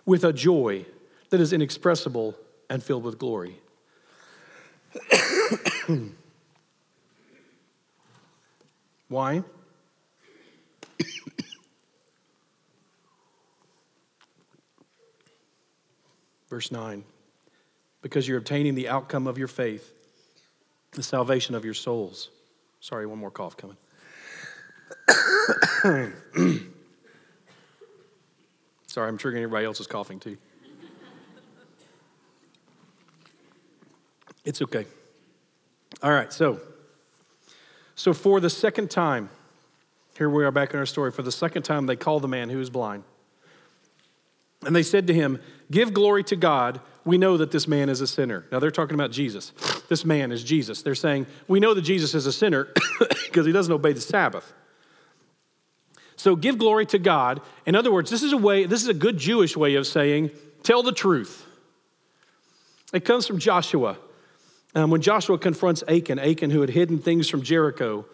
with 0.05 0.25
a 0.25 0.33
joy 0.33 0.87
that 1.31 1.41
is 1.41 1.53
inexpressible 1.53 2.35
and 2.71 2.83
filled 2.83 3.05
with 3.05 3.19
glory. 3.19 3.61
Why? 9.09 9.43
Verse 16.49 16.71
9 16.71 17.05
because 18.03 18.29
you're 18.29 18.39
obtaining 18.39 18.75
the 18.75 18.89
outcome 18.89 19.27
of 19.27 19.39
your 19.39 19.49
faith, 19.49 19.93
the 20.93 21.03
salvation 21.03 21.55
of 21.55 21.65
your 21.65 21.75
souls. 21.75 22.31
Sorry, 22.81 23.07
one 23.07 23.19
more 23.19 23.31
cough 23.31 23.57
coming. 23.57 23.77
Sorry, 28.99 29.09
I'm 29.09 29.17
triggering 29.17 29.37
everybody 29.37 29.65
else's 29.65 29.87
coughing 29.87 30.19
too. 30.19 30.37
It's 34.45 34.61
okay. 34.61 34.87
All 36.03 36.11
right, 36.11 36.33
so 36.33 36.59
so 37.95 38.13
for 38.13 38.41
the 38.41 38.51
second 38.51 38.91
time, 38.91 39.31
here 40.17 40.29
we 40.29 40.45
are 40.45 40.51
back 40.51 40.75
in 40.75 40.81
our 40.81 40.85
story. 40.85 41.13
For 41.13 41.23
the 41.23 41.31
second 41.31 41.63
time, 41.63 41.87
they 41.87 41.95
called 41.95 42.23
the 42.23 42.29
man 42.29 42.49
who 42.51 42.59
was 42.59 42.71
blind. 42.71 43.05
And 44.67 44.75
they 44.75 44.83
said 44.83 45.07
to 45.07 45.15
him, 45.15 45.41
Give 45.71 45.95
glory 45.95 46.25
to 46.25 46.35
God 46.35 46.81
we 47.05 47.19
know 47.19 47.37
that 47.37 47.53
this 47.53 47.69
man 47.69 47.89
is 47.89 48.01
a 48.01 48.07
sinner. 48.09 48.47
Now 48.51 48.59
they're 48.59 48.73
talking 48.73 48.95
about 48.95 49.13
Jesus. 49.13 49.53
This 49.89 50.05
man 50.05 50.33
is 50.33 50.43
Jesus. 50.43 50.83
They're 50.83 50.97
saying, 50.97 51.27
we 51.47 51.61
know 51.61 51.73
that 51.73 51.83
Jesus 51.83 52.17
is 52.17 52.27
a 52.27 52.33
sinner 52.33 52.67
because 53.27 53.47
he 53.47 53.53
doesn't 53.53 53.73
obey 53.73 53.93
the 53.93 54.01
Sabbath. 54.01 54.53
So 56.19 56.37
give 56.37 56.59
glory 56.59 56.85
to 56.87 56.99
God. 56.99 57.41
In 57.65 57.75
other 57.75 57.91
words, 57.91 58.11
this 58.11 58.23
is 58.23 58.33
a 58.33 58.37
way, 58.37 58.67
this 58.67 58.83
is 58.83 58.89
a 58.89 58.95
good 58.95 59.17
Jewish 59.17 59.57
way 59.57 59.77
of 59.77 59.87
saying, 59.87 60.31
tell 60.63 60.83
the 60.83 60.93
truth. 60.93 61.47
It 62.93 63.05
comes 63.05 63.27
from 63.27 63.39
Joshua. 63.39 63.97
Um, 64.75 64.91
when 64.91 65.01
Joshua 65.01 65.39
confronts 65.39 65.83
Achan, 65.89 66.19
Achan 66.19 66.51
who 66.51 66.61
had 66.61 66.71
hidden 66.71 66.99
things 66.99 67.29
from 67.29 67.43
Jericho, 67.43 68.05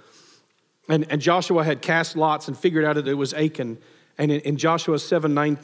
and, 0.88 1.11
and 1.11 1.20
Joshua 1.20 1.64
had 1.64 1.82
cast 1.82 2.14
lots 2.14 2.46
and 2.46 2.56
figured 2.56 2.84
out 2.84 2.94
that 2.94 3.08
it 3.08 3.14
was 3.14 3.34
Achan. 3.34 3.78
And 4.18 4.30
in, 4.30 4.40
in 4.42 4.56
Joshua 4.58 4.99
7 4.99 5.32
9, 5.32 5.58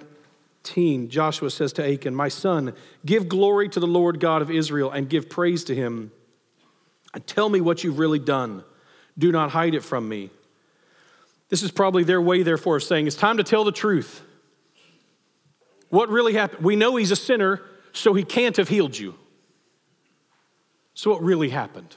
18, 0.62 1.08
Joshua 1.08 1.50
says 1.50 1.72
to 1.74 1.86
Achan, 1.86 2.14
My 2.14 2.28
son, 2.28 2.74
give 3.04 3.28
glory 3.28 3.68
to 3.70 3.80
the 3.80 3.86
Lord 3.86 4.20
God 4.20 4.42
of 4.42 4.50
Israel 4.50 4.90
and 4.90 5.08
give 5.08 5.30
praise 5.30 5.64
to 5.64 5.74
him. 5.74 6.12
And 7.14 7.26
tell 7.26 7.48
me 7.48 7.60
what 7.60 7.82
you've 7.82 7.98
really 7.98 8.18
done. 8.18 8.64
Do 9.18 9.32
not 9.32 9.50
hide 9.50 9.74
it 9.74 9.82
from 9.82 10.08
me. 10.08 10.30
This 11.50 11.62
is 11.64 11.72
probably 11.72 12.04
their 12.04 12.22
way, 12.22 12.42
therefore, 12.42 12.76
of 12.76 12.82
saying 12.84 13.06
it's 13.06 13.16
time 13.16 13.36
to 13.36 13.44
tell 13.44 13.64
the 13.64 13.72
truth. 13.72 14.22
What 15.90 16.08
really 16.08 16.32
happened? 16.32 16.64
We 16.64 16.76
know 16.76 16.96
he's 16.96 17.10
a 17.10 17.16
sinner, 17.16 17.60
so 17.92 18.14
he 18.14 18.22
can't 18.22 18.56
have 18.56 18.68
healed 18.68 18.96
you. 18.96 19.16
So, 20.94 21.10
what 21.10 21.22
really 21.22 21.48
happened? 21.48 21.96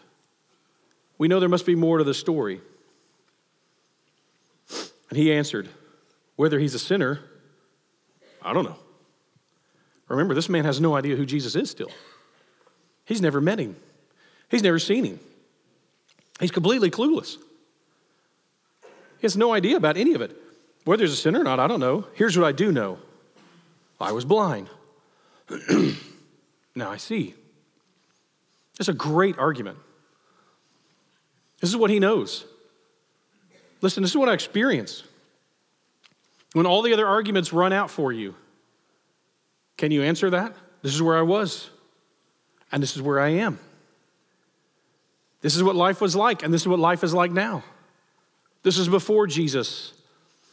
We 1.19 1.27
know 1.27 1.39
there 1.39 1.49
must 1.49 1.67
be 1.67 1.75
more 1.75 1.99
to 1.99 2.03
the 2.03 2.13
story. 2.15 2.61
And 5.09 5.17
he 5.17 5.31
answered, 5.31 5.69
Whether 6.35 6.57
he's 6.57 6.73
a 6.73 6.79
sinner, 6.79 7.19
I 8.41 8.53
don't 8.53 8.65
know. 8.65 8.77
Remember, 10.07 10.33
this 10.33 10.49
man 10.49 10.65
has 10.65 10.81
no 10.81 10.95
idea 10.95 11.15
who 11.15 11.25
Jesus 11.25 11.55
is 11.55 11.69
still. 11.69 11.91
He's 13.05 13.21
never 13.21 13.39
met 13.39 13.59
him, 13.59 13.75
he's 14.49 14.63
never 14.63 14.79
seen 14.79 15.05
him. 15.05 15.19
He's 16.39 16.51
completely 16.51 16.89
clueless. 16.89 17.37
He 19.23 19.25
has 19.25 19.37
no 19.37 19.53
idea 19.53 19.77
about 19.77 19.95
any 19.95 20.15
of 20.15 20.21
it. 20.21 20.35
Whether 20.83 21.05
he's 21.05 21.13
a 21.13 21.15
sinner 21.15 21.39
or 21.39 21.43
not, 21.45 21.57
I 21.57 21.65
don't 21.67 21.79
know. 21.79 22.05
Here's 22.13 22.37
what 22.37 22.45
I 22.45 22.51
do 22.51 22.73
know 22.73 22.99
I 23.97 24.11
was 24.11 24.25
blind. 24.25 24.67
now 26.75 26.91
I 26.91 26.97
see. 26.97 27.33
It's 28.81 28.89
a 28.89 28.93
great 28.93 29.39
argument. 29.39 29.77
This 31.61 31.69
is 31.69 31.77
what 31.77 31.89
he 31.89 32.01
knows. 32.01 32.43
Listen, 33.79 34.03
this 34.03 34.11
is 34.11 34.17
what 34.17 34.27
I 34.27 34.33
experience. 34.33 35.03
When 36.51 36.65
all 36.65 36.81
the 36.81 36.91
other 36.91 37.07
arguments 37.07 37.53
run 37.53 37.71
out 37.71 37.89
for 37.89 38.11
you, 38.11 38.35
can 39.77 39.91
you 39.91 40.03
answer 40.03 40.31
that? 40.31 40.53
This 40.81 40.93
is 40.93 41.01
where 41.01 41.17
I 41.17 41.21
was, 41.21 41.69
and 42.73 42.83
this 42.83 42.97
is 42.97 43.01
where 43.01 43.21
I 43.21 43.29
am. 43.29 43.57
This 45.39 45.55
is 45.55 45.63
what 45.63 45.77
life 45.77 46.01
was 46.01 46.13
like, 46.13 46.43
and 46.43 46.53
this 46.53 46.63
is 46.63 46.67
what 46.67 46.79
life 46.79 47.05
is 47.05 47.13
like 47.13 47.31
now. 47.31 47.63
This 48.63 48.77
is 48.77 48.87
before 48.87 49.27
Jesus. 49.27 49.93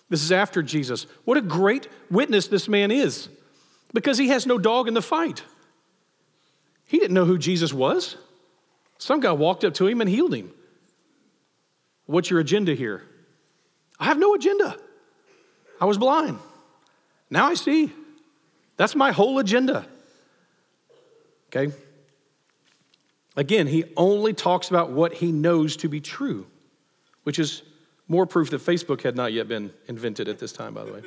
This 0.09 0.23
is 0.23 0.33
after 0.33 0.63
Jesus. 0.63 1.07
What 1.25 1.39
a 1.39 1.43
great 1.43 1.89
witness 2.11 2.49
this 2.49 2.69
man 2.69 2.91
is 2.91 3.29
because 3.95 4.19
he 4.19 4.29
has 4.29 4.47
no 4.47 4.59
dog 4.59 4.89
in 4.89 4.95
the 4.95 5.03
fight. 5.03 5.43
He 6.85 6.99
didn't 6.99 7.15
know 7.15 7.25
who 7.25 7.39
Jesus 7.39 7.73
was. 7.73 8.17
Some 8.99 9.21
guy 9.21 9.33
walked 9.33 9.65
up 9.65 9.75
to 9.75 9.87
him 9.87 10.01
and 10.01 10.11
healed 10.11 10.35
him. 10.35 10.51
What's 12.07 12.29
your 12.29 12.41
agenda 12.41 12.75
here? 12.75 13.03
I 13.99 14.07
have 14.07 14.19
no 14.19 14.35
agenda. 14.35 14.77
I 15.81 15.85
was 15.85 15.97
blind. 15.97 16.39
Now 17.31 17.47
I 17.47 17.55
see. 17.55 17.93
That's 18.77 18.97
my 18.97 19.13
whole 19.13 19.39
agenda. 19.39 19.87
Okay? 21.49 21.73
Again, 23.37 23.69
he 23.69 23.85
only 23.97 24.33
talks 24.33 24.69
about 24.69 24.91
what 24.91 25.15
he 25.15 25.31
knows 25.31 25.77
to 25.79 25.89
be 25.89 26.01
true, 26.01 26.47
which 27.23 27.39
is 27.39 27.63
more 28.11 28.27
proof 28.27 28.51
that 28.51 28.61
Facebook 28.61 29.03
had 29.03 29.15
not 29.15 29.33
yet 29.33 29.47
been 29.47 29.73
invented 29.87 30.29
at 30.29 30.41
this 30.41 30.51
time, 30.51 30.75
by 30.75 30.85
the 30.85 30.93
way. 30.93 31.03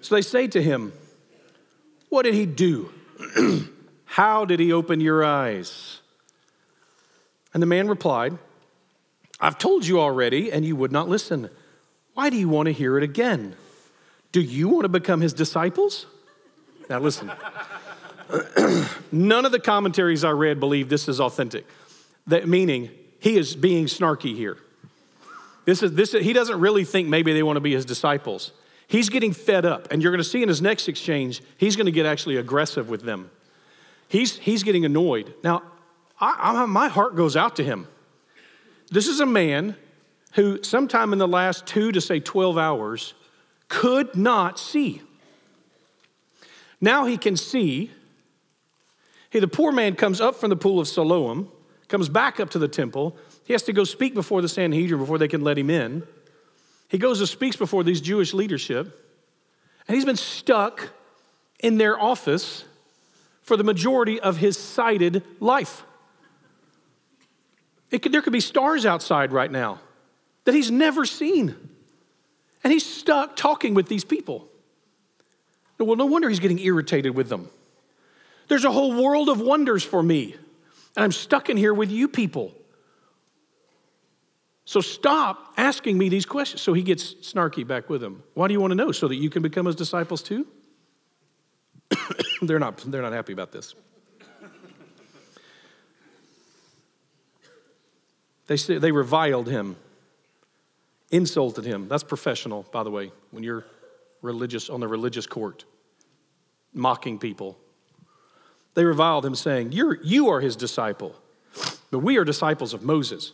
So 0.00 0.16
they 0.16 0.20
say 0.20 0.48
to 0.48 0.60
him, 0.60 0.92
What 2.08 2.24
did 2.24 2.34
he 2.34 2.44
do? 2.44 2.92
How 4.04 4.44
did 4.44 4.58
he 4.58 4.72
open 4.72 5.00
your 5.00 5.24
eyes? 5.24 6.00
And 7.54 7.62
the 7.62 7.66
man 7.66 7.88
replied, 7.88 8.36
I've 9.40 9.58
told 9.58 9.86
you 9.86 10.00
already, 10.00 10.50
and 10.50 10.64
you 10.64 10.74
would 10.74 10.90
not 10.90 11.08
listen. 11.08 11.50
Why 12.14 12.30
do 12.30 12.36
you 12.36 12.48
want 12.48 12.66
to 12.66 12.72
hear 12.72 12.98
it 12.98 13.04
again? 13.04 13.54
Do 14.32 14.40
you 14.40 14.68
want 14.68 14.82
to 14.82 14.88
become 14.88 15.20
his 15.20 15.32
disciples? 15.32 16.06
Now, 16.90 16.98
listen. 16.98 17.30
None 19.12 19.46
of 19.46 19.52
the 19.52 19.60
commentaries 19.60 20.24
I 20.24 20.30
read 20.30 20.58
believe 20.58 20.88
this 20.88 21.08
is 21.08 21.20
authentic. 21.20 21.64
That 22.26 22.48
meaning 22.48 22.90
he 23.20 23.36
is 23.36 23.54
being 23.54 23.86
snarky 23.86 24.34
here. 24.34 24.58
This 25.68 25.82
is, 25.82 25.92
this, 25.92 26.12
he 26.12 26.32
doesn't 26.32 26.58
really 26.58 26.82
think 26.82 27.08
maybe 27.08 27.34
they 27.34 27.42
want 27.42 27.56
to 27.56 27.60
be 27.60 27.74
his 27.74 27.84
disciples. 27.84 28.52
He's 28.86 29.10
getting 29.10 29.34
fed 29.34 29.66
up, 29.66 29.86
and 29.90 30.02
you're 30.02 30.10
going 30.10 30.22
to 30.22 30.28
see 30.28 30.42
in 30.42 30.48
his 30.48 30.62
next 30.62 30.88
exchange, 30.88 31.42
he's 31.58 31.76
going 31.76 31.84
to 31.84 31.92
get 31.92 32.06
actually 32.06 32.36
aggressive 32.36 32.88
with 32.88 33.02
them. 33.02 33.30
He's, 34.08 34.38
he's 34.38 34.62
getting 34.62 34.86
annoyed. 34.86 35.34
Now, 35.44 35.62
I, 36.18 36.54
I, 36.62 36.64
my 36.64 36.88
heart 36.88 37.16
goes 37.16 37.36
out 37.36 37.56
to 37.56 37.64
him. 37.64 37.86
This 38.90 39.08
is 39.08 39.20
a 39.20 39.26
man 39.26 39.76
who, 40.32 40.62
sometime 40.62 41.12
in 41.12 41.18
the 41.18 41.28
last 41.28 41.66
two 41.66 41.92
to 41.92 42.00
say 42.00 42.18
12 42.18 42.56
hours, 42.56 43.12
could 43.68 44.16
not 44.16 44.58
see. 44.58 45.02
Now 46.80 47.04
he 47.04 47.18
can 47.18 47.36
see. 47.36 47.90
Hey, 49.28 49.40
the 49.40 49.48
poor 49.48 49.70
man 49.70 49.96
comes 49.96 50.18
up 50.18 50.36
from 50.36 50.48
the 50.48 50.56
pool 50.56 50.80
of 50.80 50.88
Siloam, 50.88 51.50
comes 51.88 52.08
back 52.08 52.40
up 52.40 52.48
to 52.50 52.58
the 52.58 52.68
temple. 52.68 53.18
He 53.48 53.54
has 53.54 53.62
to 53.62 53.72
go 53.72 53.84
speak 53.84 54.12
before 54.12 54.42
the 54.42 54.48
Sanhedrin 54.48 55.00
before 55.00 55.16
they 55.16 55.26
can 55.26 55.40
let 55.40 55.56
him 55.56 55.70
in. 55.70 56.02
He 56.88 56.98
goes 56.98 57.20
and 57.20 57.26
speaks 57.26 57.56
before 57.56 57.82
these 57.82 58.02
Jewish 58.02 58.34
leadership, 58.34 58.94
and 59.88 59.94
he's 59.94 60.04
been 60.04 60.16
stuck 60.16 60.90
in 61.58 61.78
their 61.78 61.98
office 61.98 62.66
for 63.40 63.56
the 63.56 63.64
majority 63.64 64.20
of 64.20 64.36
his 64.36 64.58
sighted 64.58 65.22
life. 65.40 65.82
Could, 67.90 68.12
there 68.12 68.20
could 68.20 68.34
be 68.34 68.40
stars 68.40 68.84
outside 68.84 69.32
right 69.32 69.50
now 69.50 69.80
that 70.44 70.54
he's 70.54 70.70
never 70.70 71.06
seen. 71.06 71.56
And 72.62 72.70
he's 72.70 72.84
stuck 72.84 73.34
talking 73.34 73.72
with 73.72 73.88
these 73.88 74.04
people. 74.04 74.46
Well, 75.78 75.96
no 75.96 76.04
wonder 76.04 76.28
he's 76.28 76.38
getting 76.38 76.58
irritated 76.58 77.14
with 77.14 77.30
them. 77.30 77.48
There's 78.48 78.66
a 78.66 78.70
whole 78.70 79.02
world 79.02 79.30
of 79.30 79.40
wonders 79.40 79.84
for 79.84 80.02
me, 80.02 80.34
and 80.96 81.02
I'm 81.02 81.12
stuck 81.12 81.48
in 81.48 81.56
here 81.56 81.72
with 81.72 81.90
you 81.90 82.08
people. 82.08 82.52
So 84.68 84.82
stop 84.82 85.54
asking 85.56 85.96
me 85.96 86.10
these 86.10 86.26
questions. 86.26 86.60
So 86.60 86.74
he 86.74 86.82
gets 86.82 87.14
snarky 87.14 87.66
back 87.66 87.88
with 87.88 88.04
him. 88.04 88.22
Why 88.34 88.48
do 88.48 88.52
you 88.52 88.60
want 88.60 88.72
to 88.72 88.74
know? 88.74 88.92
So 88.92 89.08
that 89.08 89.14
you 89.14 89.30
can 89.30 89.40
become 89.40 89.64
his 89.64 89.74
disciples 89.74 90.22
too? 90.22 90.46
they're, 92.42 92.58
not, 92.58 92.76
they're 92.76 93.00
not 93.00 93.14
happy 93.14 93.32
about 93.32 93.50
this. 93.50 93.74
They, 98.46 98.56
they 98.56 98.92
reviled 98.92 99.48
him, 99.48 99.76
insulted 101.10 101.64
him. 101.64 101.88
That's 101.88 102.02
professional, 102.02 102.66
by 102.70 102.82
the 102.82 102.90
way, 102.90 103.10
when 103.30 103.42
you're 103.42 103.64
religious 104.20 104.68
on 104.68 104.80
the 104.80 104.88
religious 104.88 105.26
court, 105.26 105.64
mocking 106.74 107.18
people. 107.18 107.56
They 108.74 108.84
reviled 108.84 109.24
him, 109.24 109.34
saying, 109.34 109.72
you're, 109.72 109.94
You 110.02 110.28
are 110.28 110.40
his 110.40 110.56
disciple, 110.56 111.16
but 111.90 112.00
we 112.00 112.18
are 112.18 112.24
disciples 112.24 112.74
of 112.74 112.82
Moses. 112.82 113.32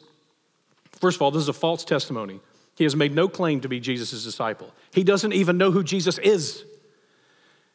First 1.01 1.17
of 1.17 1.23
all, 1.23 1.31
this 1.31 1.43
is 1.43 1.49
a 1.49 1.55
false 1.55 1.85
testimony. 1.85 2.41
He 2.77 2.85
has 2.85 2.97
made 2.97 3.15
no 3.15 3.29
claim 3.29 3.61
to 3.61 3.69
be 3.69 3.81
Jesus' 3.81 4.25
disciple. 4.25 4.73
He 4.93 5.05
doesn't 5.05 5.33
even 5.33 5.59
know 5.59 5.71
who 5.71 5.85
Jesus 5.85 6.19
is. 6.19 6.65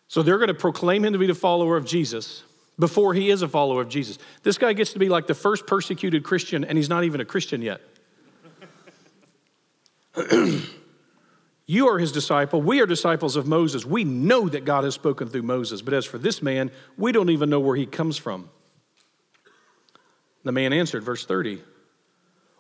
So 0.08 0.24
they're 0.24 0.38
going 0.38 0.50
to 0.50 0.54
proclaim 0.54 1.06
him 1.06 1.14
to 1.14 1.20
be 1.20 1.28
the 1.28 1.36
follower 1.36 1.78
of 1.78 1.86
Jesus 1.86 2.44
before 2.78 3.14
he 3.14 3.30
is 3.30 3.42
a 3.42 3.48
follower 3.48 3.82
of 3.82 3.90
Jesus. 3.90 4.18
This 4.44 4.58
guy 4.58 4.74
gets 4.74 4.94
to 4.94 5.00
be 5.00 5.10
like 5.10 5.28
the 5.28 5.36
first 5.36 5.68
persecuted 5.68 6.24
Christian, 6.24 6.64
and 6.64 6.78
he's 6.78 6.90
not 6.90 7.04
even 7.04 7.22
a 7.22 7.26
Christian 7.26 7.62
yet. 7.62 7.82
you 11.68 11.88
are 11.88 12.00
his 12.00 12.12
disciple. 12.12 12.62
We 12.62 12.82
are 12.82 12.86
disciples 12.86 13.36
of 13.36 13.48
Moses. 13.48 13.86
We 13.86 14.04
know 14.04 14.50
that 14.50 14.66
God 14.66 14.84
has 14.84 14.96
spoken 14.96 15.30
through 15.30 15.44
Moses, 15.44 15.82
but 15.82 15.94
as 15.94 16.06
for 16.06 16.18
this 16.18 16.42
man, 16.42 16.72
we 16.98 17.12
don't 17.12 17.30
even 17.30 17.50
know 17.50 17.60
where 17.60 17.76
he 17.76 17.86
comes 17.86 18.18
from. 18.18 18.50
The 20.44 20.52
man 20.52 20.74
answered, 20.74 21.04
verse 21.04 21.26
30, 21.26 21.62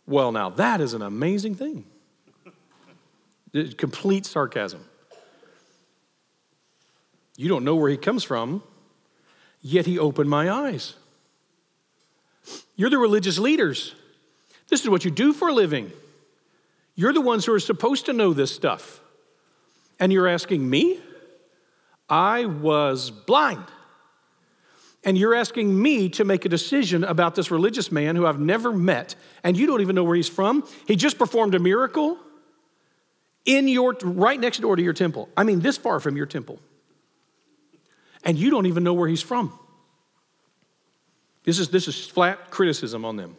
Well, 0.09 0.31
now 0.31 0.49
that 0.49 0.81
is 0.81 0.95
an 0.95 1.03
amazing 1.03 1.53
thing. 1.53 1.85
Complete 3.77 4.25
sarcasm. 4.25 4.83
You 7.37 7.47
don't 7.47 7.63
know 7.63 7.75
where 7.75 7.91
he 7.91 7.95
comes 7.95 8.23
from, 8.23 8.63
yet 9.61 9.85
he 9.85 9.99
opened 9.99 10.27
my 10.27 10.49
eyes. 10.49 10.95
You're 12.75 12.89
the 12.89 12.97
religious 12.97 13.37
leaders. 13.37 13.93
This 14.67 14.81
is 14.81 14.89
what 14.89 15.05
you 15.05 15.11
do 15.11 15.31
for 15.31 15.49
a 15.49 15.53
living. 15.53 15.91
You're 16.95 17.13
the 17.13 17.21
ones 17.21 17.45
who 17.45 17.53
are 17.53 17.59
supposed 17.59 18.07
to 18.07 18.13
know 18.13 18.33
this 18.33 18.51
stuff. 18.51 19.01
And 19.99 20.11
you're 20.11 20.27
asking 20.27 20.67
me? 20.67 20.99
I 22.09 22.45
was 22.45 23.11
blind. 23.11 23.65
And 25.09 25.17
you're 25.17 25.33
asking 25.33 25.81
me 25.81 26.07
to 26.09 26.23
make 26.23 26.45
a 26.45 26.49
decision 26.49 27.03
about 27.03 27.33
this 27.33 27.49
religious 27.49 27.91
man 27.91 28.15
who 28.15 28.27
I've 28.27 28.39
never 28.39 28.71
met, 28.71 29.15
and 29.43 29.57
you 29.57 29.65
don't 29.65 29.81
even 29.81 29.95
know 29.95 30.03
where 30.03 30.15
he's 30.15 30.29
from. 30.29 30.63
He 30.85 30.95
just 30.95 31.17
performed 31.17 31.55
a 31.55 31.59
miracle 31.59 32.19
in 33.43 33.67
your 33.67 33.97
right 34.03 34.39
next 34.39 34.59
door 34.59 34.75
to 34.75 34.83
your 34.83 34.93
temple. 34.93 35.27
I 35.35 35.43
mean, 35.43 35.61
this 35.61 35.77
far 35.77 35.99
from 35.99 36.15
your 36.15 36.27
temple 36.27 36.59
and 38.23 38.37
you 38.37 38.51
don't 38.51 38.67
even 38.67 38.83
know 38.83 38.93
where 38.93 39.07
he's 39.07 39.23
from. 39.23 39.57
This 41.43 41.57
is, 41.57 41.69
this 41.69 41.87
is 41.87 42.07
flat 42.07 42.51
criticism 42.51 43.03
on 43.03 43.15
them. 43.15 43.37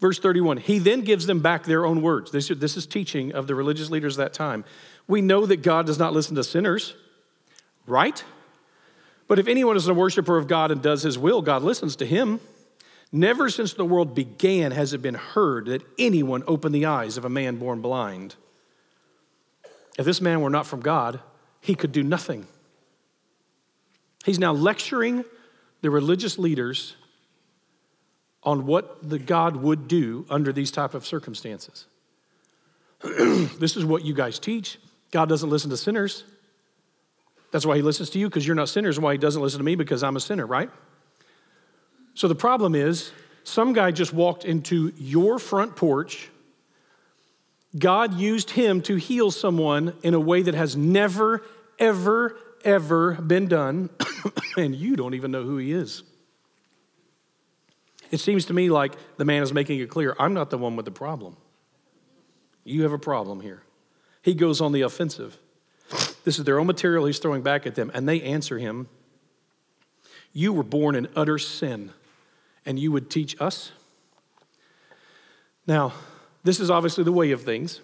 Verse 0.00 0.20
31 0.20 0.58
He 0.58 0.78
then 0.78 1.00
gives 1.00 1.26
them 1.26 1.40
back 1.40 1.64
their 1.64 1.84
own 1.84 2.00
words. 2.00 2.30
This, 2.30 2.46
this 2.48 2.76
is 2.76 2.86
teaching 2.86 3.32
of 3.32 3.48
the 3.48 3.56
religious 3.56 3.90
leaders 3.90 4.14
that 4.18 4.32
time. 4.32 4.64
We 5.08 5.20
know 5.20 5.46
that 5.46 5.62
God 5.62 5.86
does 5.86 5.98
not 5.98 6.12
listen 6.12 6.36
to 6.36 6.44
sinners, 6.44 6.94
right? 7.88 8.22
But 9.28 9.38
if 9.38 9.48
anyone 9.48 9.76
is 9.76 9.88
a 9.88 9.94
worshiper 9.94 10.36
of 10.36 10.46
God 10.46 10.70
and 10.70 10.80
does 10.80 11.02
his 11.02 11.18
will, 11.18 11.42
God 11.42 11.62
listens 11.62 11.96
to 11.96 12.06
him. 12.06 12.40
Never 13.12 13.48
since 13.48 13.72
the 13.72 13.84
world 13.84 14.14
began 14.14 14.72
has 14.72 14.92
it 14.92 15.02
been 15.02 15.14
heard 15.14 15.66
that 15.66 15.82
anyone 15.98 16.42
opened 16.46 16.74
the 16.74 16.86
eyes 16.86 17.16
of 17.16 17.24
a 17.24 17.28
man 17.28 17.56
born 17.56 17.80
blind. 17.80 18.36
If 19.98 20.04
this 20.04 20.20
man 20.20 20.40
were 20.40 20.50
not 20.50 20.66
from 20.66 20.80
God, 20.80 21.20
he 21.60 21.74
could 21.74 21.92
do 21.92 22.02
nothing. 22.02 22.46
He's 24.24 24.38
now 24.38 24.52
lecturing 24.52 25.24
the 25.82 25.90
religious 25.90 26.38
leaders 26.38 26.96
on 28.42 28.66
what 28.66 29.08
the 29.08 29.18
God 29.18 29.56
would 29.56 29.88
do 29.88 30.26
under 30.30 30.52
these 30.52 30.70
type 30.70 30.94
of 30.94 31.06
circumstances. 31.06 31.86
this 33.02 33.76
is 33.76 33.84
what 33.84 34.04
you 34.04 34.14
guys 34.14 34.38
teach. 34.38 34.78
God 35.10 35.28
doesn't 35.28 35.50
listen 35.50 35.70
to 35.70 35.76
sinners. 35.76 36.24
That's 37.56 37.64
why 37.64 37.76
he 37.76 37.80
listens 37.80 38.10
to 38.10 38.18
you 38.18 38.28
because 38.28 38.46
you're 38.46 38.54
not 38.54 38.68
sinners, 38.68 38.98
and 38.98 39.04
why 39.04 39.12
he 39.12 39.18
doesn't 39.18 39.40
listen 39.40 39.56
to 39.60 39.64
me 39.64 39.76
because 39.76 40.02
I'm 40.02 40.14
a 40.14 40.20
sinner, 40.20 40.44
right? 40.44 40.68
So 42.12 42.28
the 42.28 42.34
problem 42.34 42.74
is, 42.74 43.12
some 43.44 43.72
guy 43.72 43.92
just 43.92 44.12
walked 44.12 44.44
into 44.44 44.92
your 44.98 45.38
front 45.38 45.74
porch. 45.74 46.28
God 47.78 48.12
used 48.12 48.50
him 48.50 48.82
to 48.82 48.96
heal 48.96 49.30
someone 49.30 49.94
in 50.02 50.12
a 50.12 50.20
way 50.20 50.42
that 50.42 50.52
has 50.52 50.76
never, 50.76 51.42
ever, 51.78 52.36
ever 52.62 53.14
been 53.14 53.48
done, 53.48 53.88
and 54.58 54.76
you 54.76 54.94
don't 54.94 55.14
even 55.14 55.30
know 55.30 55.44
who 55.44 55.56
he 55.56 55.72
is. 55.72 56.02
It 58.10 58.20
seems 58.20 58.44
to 58.44 58.52
me 58.52 58.68
like 58.68 58.92
the 59.16 59.24
man 59.24 59.42
is 59.42 59.54
making 59.54 59.80
it 59.80 59.88
clear 59.88 60.14
I'm 60.18 60.34
not 60.34 60.50
the 60.50 60.58
one 60.58 60.76
with 60.76 60.84
the 60.84 60.90
problem. 60.90 61.38
You 62.64 62.82
have 62.82 62.92
a 62.92 62.98
problem 62.98 63.40
here. 63.40 63.62
He 64.20 64.34
goes 64.34 64.60
on 64.60 64.72
the 64.72 64.82
offensive. 64.82 65.38
This 66.26 66.40
is 66.40 66.44
their 66.44 66.58
own 66.58 66.66
material 66.66 67.06
he's 67.06 67.20
throwing 67.20 67.42
back 67.42 67.68
at 67.68 67.76
them, 67.76 67.88
and 67.94 68.08
they 68.08 68.20
answer 68.20 68.58
him 68.58 68.88
You 70.32 70.52
were 70.52 70.64
born 70.64 70.96
in 70.96 71.06
utter 71.14 71.38
sin, 71.38 71.92
and 72.66 72.80
you 72.80 72.90
would 72.90 73.08
teach 73.08 73.40
us? 73.40 73.70
Now, 75.68 75.92
this 76.42 76.58
is 76.58 76.68
obviously 76.68 77.04
the 77.04 77.12
way 77.12 77.30
of 77.30 77.44
things. 77.44 77.80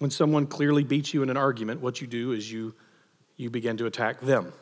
When 0.00 0.10
someone 0.10 0.48
clearly 0.48 0.82
beats 0.82 1.14
you 1.14 1.22
in 1.22 1.30
an 1.30 1.36
argument, 1.36 1.80
what 1.80 2.00
you 2.00 2.08
do 2.08 2.32
is 2.32 2.50
you, 2.50 2.74
you 3.36 3.48
begin 3.48 3.76
to 3.76 3.86
attack 3.86 4.20
them. 4.20 4.52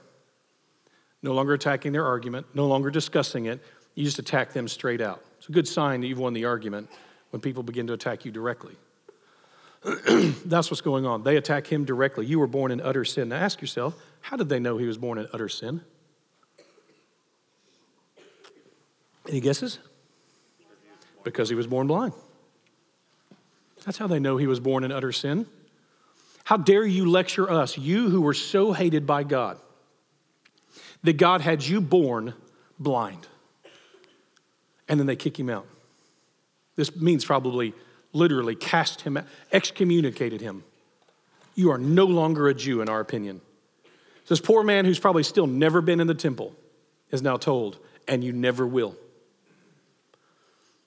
No 1.22 1.32
longer 1.32 1.54
attacking 1.54 1.92
their 1.92 2.04
argument, 2.04 2.46
no 2.52 2.66
longer 2.66 2.90
discussing 2.90 3.46
it, 3.46 3.62
you 3.94 4.04
just 4.04 4.18
attack 4.18 4.52
them 4.52 4.68
straight 4.68 5.00
out. 5.00 5.24
It's 5.38 5.48
a 5.48 5.52
good 5.52 5.66
sign 5.66 6.02
that 6.02 6.06
you've 6.06 6.18
won 6.18 6.34
the 6.34 6.44
argument 6.44 6.90
when 7.30 7.40
people 7.40 7.62
begin 7.62 7.86
to 7.86 7.94
attack 7.94 8.26
you 8.26 8.30
directly. 8.30 8.76
That's 10.44 10.70
what's 10.70 10.80
going 10.80 11.06
on. 11.06 11.22
They 11.22 11.36
attack 11.36 11.66
him 11.66 11.84
directly. 11.84 12.26
You 12.26 12.38
were 12.38 12.46
born 12.46 12.70
in 12.70 12.80
utter 12.80 13.04
sin. 13.04 13.28
Now 13.28 13.36
ask 13.36 13.60
yourself, 13.60 13.94
how 14.20 14.36
did 14.36 14.48
they 14.48 14.58
know 14.58 14.78
he 14.78 14.86
was 14.86 14.98
born 14.98 15.18
in 15.18 15.28
utter 15.32 15.48
sin? 15.48 15.80
Any 19.28 19.40
guesses? 19.40 19.78
Because 21.24 21.48
he 21.48 21.54
was 21.54 21.66
born 21.66 21.86
blind. 21.86 22.12
That's 23.84 23.98
how 23.98 24.06
they 24.06 24.18
know 24.18 24.36
he 24.36 24.46
was 24.46 24.60
born 24.60 24.84
in 24.84 24.92
utter 24.92 25.12
sin. 25.12 25.46
How 26.44 26.56
dare 26.56 26.84
you 26.84 27.08
lecture 27.10 27.50
us, 27.50 27.76
you 27.76 28.08
who 28.08 28.20
were 28.20 28.34
so 28.34 28.72
hated 28.72 29.06
by 29.06 29.24
God, 29.24 29.58
that 31.02 31.14
God 31.14 31.40
had 31.40 31.64
you 31.64 31.80
born 31.80 32.34
blind? 32.78 33.26
And 34.88 35.00
then 35.00 35.06
they 35.06 35.16
kick 35.16 35.38
him 35.38 35.50
out. 35.50 35.66
This 36.76 36.94
means 36.94 37.24
probably 37.24 37.74
literally 38.16 38.54
cast 38.54 39.02
him, 39.02 39.18
excommunicated 39.52 40.40
him. 40.40 40.64
You 41.54 41.70
are 41.70 41.78
no 41.78 42.06
longer 42.06 42.48
a 42.48 42.54
Jew, 42.54 42.80
in 42.80 42.88
our 42.88 43.00
opinion. 43.00 43.40
This 44.26 44.40
poor 44.40 44.62
man 44.62 44.84
who's 44.84 44.98
probably 44.98 45.22
still 45.22 45.46
never 45.46 45.80
been 45.80 46.00
in 46.00 46.06
the 46.06 46.14
temple 46.14 46.54
is 47.10 47.22
now 47.22 47.36
told, 47.36 47.78
and 48.08 48.24
you 48.24 48.32
never 48.32 48.66
will. 48.66 48.96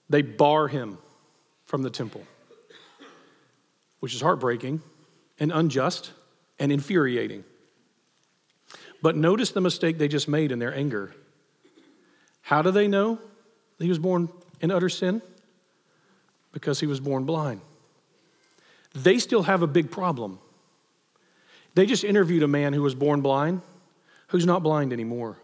They 0.10 0.22
bar 0.22 0.68
him 0.68 0.98
from 1.66 1.84
the 1.84 1.90
temple, 1.90 2.24
which 4.00 4.14
is 4.14 4.22
heartbreaking 4.22 4.82
and 5.40 5.52
unjust 5.52 6.12
and 6.60 6.72
infuriating. 6.72 7.44
But 9.02 9.16
notice 9.16 9.52
the 9.52 9.62
mistake 9.62 9.98
they 9.98 10.08
just 10.08 10.28
made 10.28 10.52
in 10.52 10.60
their 10.60 10.74
anger. 10.74 11.14
How 12.42 12.62
do 12.62 12.72
they 12.72 12.88
know 12.88 13.20
he 13.78 13.88
was 13.88 14.00
born 14.00 14.30
in 14.60 14.72
utter 14.72 14.90
sin? 14.90 15.22
Because 16.52 16.80
he 16.80 16.88
was 16.88 17.00
born 17.00 17.26
blind. 17.26 17.62
They 18.94 19.20
still 19.20 19.44
have 19.44 19.62
a 19.62 19.68
big 19.68 19.92
problem. 19.92 20.40
They 21.76 21.86
just 21.86 22.04
interviewed 22.04 22.44
a 22.44 22.48
man 22.48 22.74
who 22.74 22.82
was 22.82 22.96
born 22.96 23.22
blind, 23.22 23.62
who's 24.28 24.46
not 24.46 24.64
blind 24.64 24.92
anymore. 24.92 25.38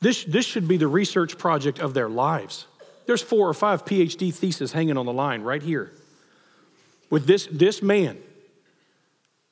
This, 0.00 0.24
this 0.24 0.44
should 0.44 0.68
be 0.68 0.76
the 0.76 0.86
research 0.86 1.38
project 1.38 1.78
of 1.78 1.94
their 1.94 2.08
lives. 2.08 2.66
There's 3.06 3.22
four 3.22 3.48
or 3.48 3.54
five 3.54 3.84
PhD 3.84 4.32
theses 4.32 4.72
hanging 4.72 4.96
on 4.96 5.06
the 5.06 5.12
line 5.12 5.42
right 5.42 5.62
here. 5.62 5.92
With 7.10 7.26
this, 7.26 7.48
this 7.50 7.82
man, 7.82 8.18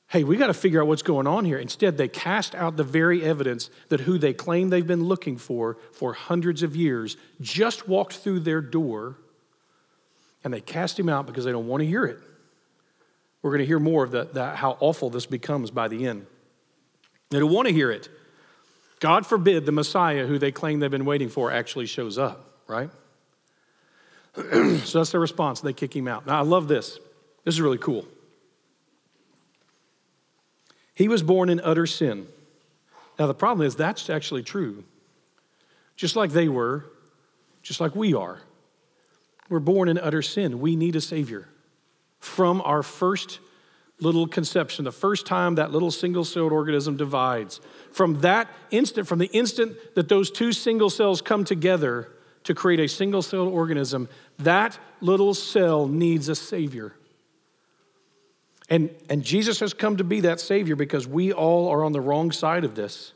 hey, 0.07 0.23
we 0.23 0.37
got 0.37 0.47
to 0.47 0.53
figure 0.53 0.81
out 0.81 0.87
what's 0.87 1.01
going 1.01 1.27
on 1.27 1.45
here. 1.45 1.57
Instead, 1.57 1.97
they 1.97 2.07
cast 2.07 2.55
out 2.55 2.77
the 2.77 2.83
very 2.83 3.23
evidence 3.23 3.69
that 3.89 4.01
who 4.01 4.17
they 4.17 4.33
claim 4.33 4.69
they've 4.69 4.85
been 4.85 5.05
looking 5.05 5.37
for 5.37 5.77
for 5.91 6.13
hundreds 6.13 6.61
of 6.61 6.75
years 6.75 7.17
just 7.41 7.87
walked 7.87 8.13
through 8.13 8.41
their 8.41 8.61
door 8.61 9.17
and 10.43 10.53
they 10.53 10.61
cast 10.61 10.99
him 10.99 11.09
out 11.09 11.25
because 11.25 11.45
they 11.45 11.51
don't 11.51 11.67
want 11.67 11.81
to 11.81 11.87
hear 11.87 12.05
it. 12.05 12.19
We're 13.41 13.51
going 13.51 13.59
to 13.59 13.65
hear 13.65 13.79
more 13.79 14.03
of 14.03 14.11
the, 14.11 14.25
the, 14.25 14.55
how 14.55 14.77
awful 14.79 15.09
this 15.09 15.25
becomes 15.25 15.69
by 15.71 15.87
the 15.87 16.07
end. 16.07 16.25
They 17.29 17.39
don't 17.39 17.51
want 17.51 17.67
to 17.67 17.73
hear 17.73 17.91
it. 17.91 18.09
God 18.99 19.25
forbid 19.25 19.65
the 19.65 19.71
Messiah 19.71 20.25
who 20.25 20.39
they 20.39 20.51
claim 20.51 20.79
they've 20.79 20.89
been 20.89 21.05
waiting 21.05 21.29
for 21.29 21.51
actually 21.51 21.87
shows 21.87 22.17
up, 22.17 22.57
right? 22.67 22.89
so 24.35 24.99
that's 24.99 25.11
their 25.11 25.19
response. 25.19 25.59
They 25.61 25.73
kick 25.73 25.95
him 25.95 26.07
out. 26.07 26.25
Now, 26.25 26.39
I 26.39 26.43
love 26.43 26.67
this. 26.67 26.99
This 27.43 27.55
is 27.55 27.61
really 27.61 27.77
cool. 27.77 28.05
He 30.95 31.07
was 31.07 31.21
born 31.21 31.49
in 31.49 31.59
utter 31.59 31.85
sin. 31.85 32.27
Now, 33.19 33.27
the 33.27 33.33
problem 33.33 33.65
is 33.67 33.75
that's 33.75 34.09
actually 34.09 34.43
true. 34.43 34.83
Just 35.95 36.15
like 36.15 36.31
they 36.31 36.47
were, 36.47 36.85
just 37.61 37.81
like 37.81 37.95
we 37.95 38.13
are. 38.13 38.41
We're 39.49 39.59
born 39.59 39.89
in 39.89 39.97
utter 39.97 40.21
sin. 40.21 40.59
We 40.59 40.75
need 40.75 40.95
a 40.95 41.01
Savior. 41.01 41.49
From 42.19 42.61
our 42.61 42.83
first 42.83 43.39
little 43.99 44.27
conception, 44.27 44.85
the 44.85 44.91
first 44.91 45.25
time 45.25 45.55
that 45.55 45.71
little 45.71 45.91
single 45.91 46.23
celled 46.23 46.51
organism 46.51 46.97
divides, 46.97 47.61
from 47.91 48.21
that 48.21 48.47
instant, 48.71 49.07
from 49.07 49.19
the 49.19 49.27
instant 49.27 49.75
that 49.95 50.09
those 50.09 50.31
two 50.31 50.51
single 50.51 50.89
cells 50.89 51.21
come 51.21 51.43
together 51.43 52.09
to 52.43 52.53
create 52.53 52.79
a 52.79 52.87
single 52.87 53.21
celled 53.21 53.53
organism, 53.53 54.09
that 54.39 54.77
little 55.01 55.33
cell 55.33 55.87
needs 55.87 56.27
a 56.29 56.35
Savior. 56.35 56.93
And, 58.69 58.89
and 59.09 59.23
Jesus 59.23 59.59
has 59.59 59.73
come 59.73 59.97
to 59.97 60.03
be 60.03 60.21
that 60.21 60.39
Savior 60.39 60.75
because 60.75 61.07
we 61.07 61.31
all 61.31 61.69
are 61.69 61.83
on 61.83 61.91
the 61.91 62.01
wrong 62.01 62.31
side 62.31 62.63
of 62.63 62.75
this. 62.75 63.13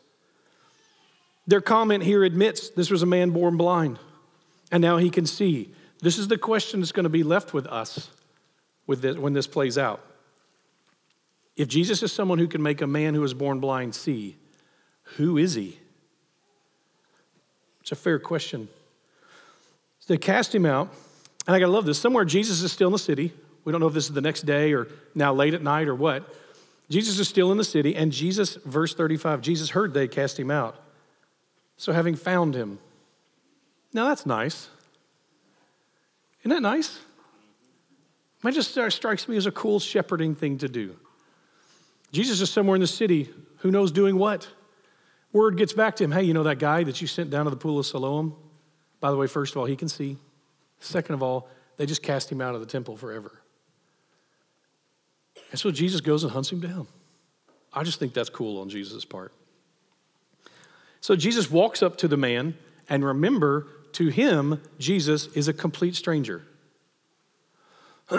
Their 1.47 1.61
comment 1.61 2.03
here 2.03 2.23
admits 2.23 2.69
this 2.69 2.89
was 2.89 3.03
a 3.03 3.05
man 3.05 3.31
born 3.31 3.57
blind, 3.57 3.99
and 4.71 4.81
now 4.81 4.97
he 4.97 5.09
can 5.09 5.25
see. 5.25 5.73
This 5.99 6.17
is 6.17 6.27
the 6.27 6.37
question 6.37 6.79
that's 6.79 6.91
going 6.91 7.05
to 7.05 7.09
be 7.09 7.23
left 7.23 7.53
with 7.53 7.67
us 7.67 8.09
with 8.85 9.01
this, 9.01 9.17
when 9.17 9.33
this 9.33 9.47
plays 9.47 9.77
out. 9.77 10.01
If 11.55 11.67
Jesus 11.67 12.03
is 12.03 12.11
someone 12.11 12.37
who 12.37 12.47
can 12.47 12.61
make 12.61 12.81
a 12.81 12.87
man 12.87 13.15
who 13.15 13.21
was 13.21 13.33
born 13.33 13.59
blind 13.59 13.95
see, 13.95 14.37
who 15.15 15.37
is 15.37 15.55
he? 15.55 15.79
It's 17.81 17.91
a 17.91 17.95
fair 17.95 18.19
question. 18.19 18.67
So 19.99 20.13
they 20.13 20.17
cast 20.17 20.53
him 20.53 20.65
out, 20.65 20.89
and 21.47 21.55
I 21.55 21.59
gotta 21.59 21.71
love 21.71 21.85
this. 21.85 21.97
Somewhere 21.97 22.25
Jesus 22.25 22.61
is 22.61 22.71
still 22.71 22.89
in 22.89 22.93
the 22.93 22.99
city. 22.99 23.33
We 23.65 23.71
don't 23.71 23.81
know 23.81 23.87
if 23.87 23.93
this 23.93 24.05
is 24.05 24.13
the 24.13 24.21
next 24.21 24.41
day 24.41 24.73
or 24.73 24.87
now 25.15 25.33
late 25.33 25.53
at 25.53 25.63
night 25.63 25.87
or 25.87 25.95
what. 25.95 26.31
Jesus 26.89 27.19
is 27.19 27.27
still 27.27 27.51
in 27.51 27.57
the 27.57 27.65
city, 27.65 27.95
and 27.95 28.11
Jesus, 28.11 28.55
verse 28.55 28.93
35, 28.93 29.41
Jesus 29.41 29.71
heard 29.71 29.93
they 29.93 30.07
cast 30.07 30.39
him 30.39 30.51
out. 30.51 30.81
So 31.75 31.91
having 31.91 32.15
found 32.15 32.55
him. 32.55 32.79
Now 33.93 34.07
that's 34.07 34.25
nice. 34.25 34.69
Isn't 36.41 36.51
that 36.51 36.61
nice? 36.61 36.99
It 38.43 38.51
just 38.51 38.77
strikes 38.95 39.27
me 39.27 39.35
as 39.35 39.45
a 39.45 39.51
cool 39.51 39.79
shepherding 39.79 40.35
thing 40.35 40.59
to 40.59 40.69
do. 40.69 40.95
Jesus 42.11 42.39
is 42.39 42.49
somewhere 42.49 42.75
in 42.75 42.81
the 42.81 42.87
city, 42.87 43.29
who 43.57 43.71
knows 43.71 43.91
doing 43.91 44.17
what? 44.17 44.47
Word 45.33 45.57
gets 45.57 45.73
back 45.73 45.97
to 45.97 46.03
him, 46.03 46.11
hey, 46.11 46.23
you 46.23 46.33
know 46.33 46.43
that 46.43 46.57
guy 46.57 46.83
that 46.83 47.01
you 47.01 47.07
sent 47.07 47.29
down 47.29 47.45
to 47.45 47.49
the 47.49 47.57
pool 47.57 47.79
of 47.79 47.85
Siloam? 47.85 48.35
By 48.99 49.11
the 49.11 49.17
way, 49.17 49.27
first 49.27 49.53
of 49.53 49.57
all, 49.57 49.65
he 49.65 49.75
can 49.75 49.89
see. 49.89 50.17
Second 50.79 51.15
of 51.15 51.23
all, 51.23 51.49
they 51.75 51.85
just 51.85 52.01
cast 52.01 52.31
him 52.31 52.39
out 52.39 52.55
of 52.55 52.61
the 52.61 52.67
temple 52.67 52.95
forever. 52.95 53.41
And 55.51 55.59
so 55.59 55.69
Jesus 55.69 56.01
goes 56.01 56.23
and 56.23 56.31
hunts 56.31 56.51
him 56.51 56.61
down. 56.61 56.87
I 57.73 57.83
just 57.83 57.99
think 57.99 58.13
that's 58.13 58.29
cool 58.29 58.61
on 58.61 58.69
Jesus' 58.69 59.05
part. 59.05 59.33
So 61.01 61.15
Jesus 61.15 61.51
walks 61.51 61.83
up 61.83 61.97
to 61.97 62.07
the 62.07 62.17
man, 62.17 62.57
and 62.89 63.03
remember, 63.03 63.67
to 63.97 64.09
him, 64.09 64.61
Jesus 64.77 65.25
is 65.33 65.47
a 65.47 65.53
complete 65.53 65.95
stranger. 65.95 66.43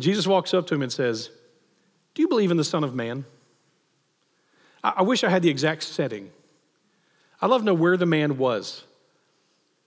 Jesus 0.00 0.26
walks 0.26 0.52
up 0.52 0.66
to 0.66 0.74
him 0.74 0.82
and 0.82 0.92
says, 0.92 1.30
Do 2.14 2.22
you 2.22 2.28
believe 2.28 2.50
in 2.50 2.56
the 2.56 2.64
Son 2.64 2.82
of 2.82 2.96
Man? 2.96 3.24
I, 4.82 4.94
I 4.96 5.02
wish 5.02 5.22
I 5.22 5.30
had 5.30 5.42
the 5.42 5.48
exact 5.48 5.84
setting. 5.84 6.32
I'd 7.40 7.50
love 7.50 7.60
to 7.60 7.64
know 7.64 7.74
where 7.74 7.96
the 7.96 8.04
man 8.04 8.36
was. 8.36 8.82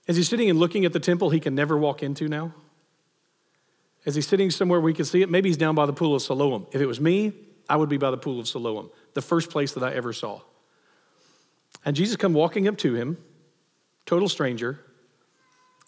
Is 0.07 0.15
he 0.15 0.23
sitting 0.23 0.49
and 0.49 0.57
looking 0.57 0.85
at 0.85 0.93
the 0.93 1.01
temple 1.01 1.31
he 1.31 1.41
can 1.41 1.53
never 1.53 1.77
walk 1.77 2.01
into 2.01 2.29
now? 2.29 2.53
Is 4.05 4.15
he 4.15 4.21
sitting 4.21 4.49
somewhere 4.51 4.79
we 4.79 4.93
can 4.93 5.03
see 5.03 5.21
it? 5.21 5.29
Maybe 5.29 5.49
he's 5.49 5.57
down 5.57 5.75
by 5.75 5.85
the 5.85 5.93
pool 5.93 6.15
of 6.15 6.21
Siloam. 6.21 6.65
If 6.71 6.79
it 6.79 6.85
was 6.85 7.01
me, 7.01 7.33
I 7.67 7.75
would 7.75 7.89
be 7.89 7.97
by 7.97 8.09
the 8.09 8.17
pool 8.17 8.39
of 8.39 8.47
Siloam, 8.47 8.89
the 9.15 9.21
first 9.21 9.49
place 9.49 9.73
that 9.73 9.83
I 9.83 9.93
ever 9.95 10.13
saw. 10.13 10.39
And 11.83 11.93
Jesus 11.93 12.15
come 12.15 12.33
walking 12.33 12.69
up 12.69 12.77
to 12.77 12.93
him, 12.93 13.17
total 14.05 14.29
stranger, 14.29 14.79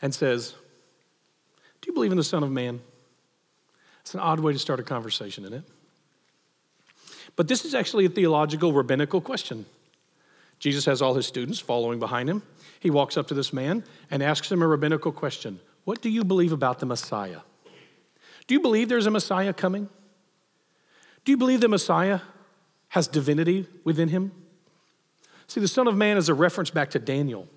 and 0.02 0.14
says, 0.14 0.56
Do 1.82 1.88
you 1.88 1.94
believe 1.94 2.12
in 2.12 2.18
the 2.18 2.24
Son 2.24 2.44
of 2.44 2.52
Man? 2.52 2.80
It's 4.02 4.14
an 4.14 4.20
odd 4.20 4.40
way 4.40 4.54
to 4.54 4.60
start 4.60 4.80
a 4.80 4.84
conversation, 4.84 5.44
isn't 5.44 5.58
it? 5.58 5.64
But 7.36 7.48
this 7.48 7.66
is 7.66 7.76
actually 7.76 8.06
a 8.06 8.10
theological, 8.10 8.74
rabbinical 8.74 9.22
question. 9.22 9.66
Jesus 10.60 10.86
has 10.86 11.02
all 11.02 11.14
his 11.14 11.28
students 11.28 11.60
following 11.60 12.00
behind 12.00 12.30
him. 12.30 12.42
He 12.80 12.90
walks 12.90 13.18
up 13.18 13.28
to 13.28 13.34
this 13.34 13.54
man 13.54 13.84
and 14.10 14.24
asks 14.24 14.52
him 14.52 14.62
a 14.62 14.68
rabbinical 14.68 15.12
question 15.12 15.60
What 15.84 16.02
do 16.02 16.10
you 16.10 16.24
believe 16.24 16.52
about 16.52 16.80
the 16.80 16.86
Messiah? 16.86 17.42
Do 18.48 18.54
you 18.54 18.60
believe 18.60 18.90
there's 18.90 19.06
a 19.06 19.12
Messiah 19.12 19.54
coming? 19.54 19.90
Do 21.26 21.32
you 21.32 21.38
believe 21.38 21.60
the 21.60 21.68
Messiah 21.68 22.22
has 22.90 23.08
divinity 23.08 23.68
within 23.84 24.08
him? 24.08 24.32
See, 25.48 25.60
the 25.60 25.68
Son 25.68 25.88
of 25.88 25.96
Man 25.96 26.18
is 26.18 26.30
a 26.30 26.34
reference 26.34 26.70
back 26.70 26.92
to 26.92 27.00
Daniel. 27.00 27.48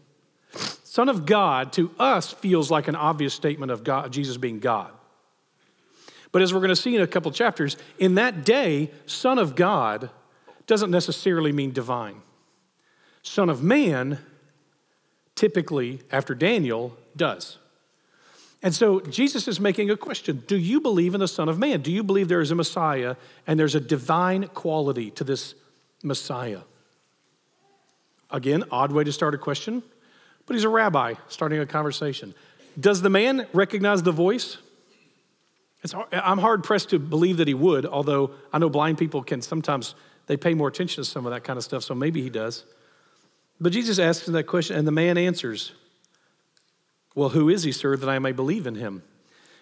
Son 0.90 1.09
of 1.09 1.24
God 1.24 1.72
to 1.74 1.94
us 2.00 2.33
feels 2.33 2.68
like 2.68 2.88
an 2.88 2.96
obvious 2.96 3.33
statement 3.33 3.70
of 3.70 3.85
God, 3.85 4.12
Jesus 4.12 4.37
being 4.37 4.59
God. 4.59 4.90
But 6.33 6.42
as 6.42 6.53
we're 6.53 6.59
going 6.59 6.70
to 6.70 6.74
see 6.74 6.96
in 6.96 7.00
a 7.00 7.07
couple 7.07 7.31
chapters, 7.31 7.76
in 8.00 8.16
that 8.16 8.44
day, 8.44 8.90
Son 9.07 9.38
of 9.38 9.55
God 9.55 10.11
doesn't 10.66 10.90
necessarily 10.90 11.53
mean 11.53 11.70
divine. 11.70 12.22
Son 13.22 13.48
of 13.48 13.62
Man, 13.62 14.18
typically 15.37 16.00
after 16.11 16.35
Daniel, 16.35 16.96
does. 17.16 17.59
And 18.61 18.74
so 18.74 18.98
Jesus 18.98 19.46
is 19.46 19.61
making 19.61 19.90
a 19.90 19.96
question 19.96 20.42
Do 20.48 20.59
you 20.59 20.81
believe 20.81 21.14
in 21.14 21.20
the 21.20 21.29
Son 21.29 21.48
of 21.48 21.57
Man? 21.57 21.83
Do 21.83 21.92
you 21.92 22.03
believe 22.03 22.26
there 22.26 22.40
is 22.40 22.50
a 22.50 22.57
Messiah 22.57 23.14
and 23.46 23.61
there's 23.61 23.76
a 23.76 23.81
divine 23.81 24.48
quality 24.48 25.12
to 25.12 25.22
this 25.22 25.55
Messiah? 26.03 26.62
Again, 28.29 28.64
odd 28.72 28.90
way 28.90 29.05
to 29.05 29.12
start 29.12 29.37
a 29.37 29.38
question, 29.38 29.85
but 30.50 30.56
he's 30.56 30.64
a 30.64 30.68
rabbi 30.68 31.14
starting 31.28 31.60
a 31.60 31.64
conversation. 31.64 32.34
Does 32.80 33.02
the 33.02 33.08
man 33.08 33.46
recognize 33.52 34.02
the 34.02 34.10
voice? 34.10 34.56
It's, 35.84 35.94
I'm 36.10 36.38
hard 36.38 36.64
pressed 36.64 36.90
to 36.90 36.98
believe 36.98 37.36
that 37.36 37.46
he 37.46 37.54
would, 37.54 37.86
although 37.86 38.32
I 38.52 38.58
know 38.58 38.68
blind 38.68 38.98
people 38.98 39.22
can 39.22 39.42
sometimes 39.42 39.94
they 40.26 40.36
pay 40.36 40.54
more 40.54 40.66
attention 40.66 41.04
to 41.04 41.08
some 41.08 41.24
of 41.24 41.30
that 41.30 41.44
kind 41.44 41.56
of 41.56 41.62
stuff, 41.62 41.84
so 41.84 41.94
maybe 41.94 42.20
he 42.20 42.30
does. 42.30 42.64
But 43.60 43.70
Jesus 43.70 44.00
asks 44.00 44.26
him 44.26 44.34
that 44.34 44.48
question, 44.48 44.76
and 44.76 44.88
the 44.88 44.92
man 44.92 45.16
answers, 45.16 45.70
Well, 47.14 47.28
who 47.28 47.48
is 47.48 47.62
he, 47.62 47.70
sir, 47.70 47.96
that 47.96 48.08
I 48.08 48.18
may 48.18 48.32
believe 48.32 48.66
in 48.66 48.74
him? 48.74 49.04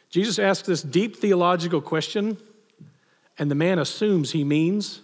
Jesus 0.09 0.38
asks 0.38 0.66
this 0.66 0.81
deep 0.81 1.16
theological 1.16 1.83
question, 1.83 2.38
and 3.38 3.51
the 3.51 3.55
man 3.55 3.79
assumes 3.79 4.33
he 4.33 4.42
means 4.42 5.03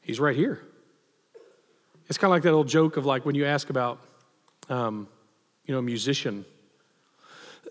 he's 0.00 0.18
right 0.18 0.34
here. 0.34 0.60
It's 2.08 2.18
kind 2.18 2.30
of 2.30 2.34
like 2.34 2.42
that 2.42 2.50
old 2.50 2.66
joke 2.66 2.96
of 2.96 3.06
like 3.06 3.24
when 3.24 3.36
you 3.36 3.44
ask 3.44 3.70
about, 3.70 4.00
um, 4.68 5.08
you 5.64 5.72
know, 5.72 5.78
a 5.78 5.82
musician 5.82 6.44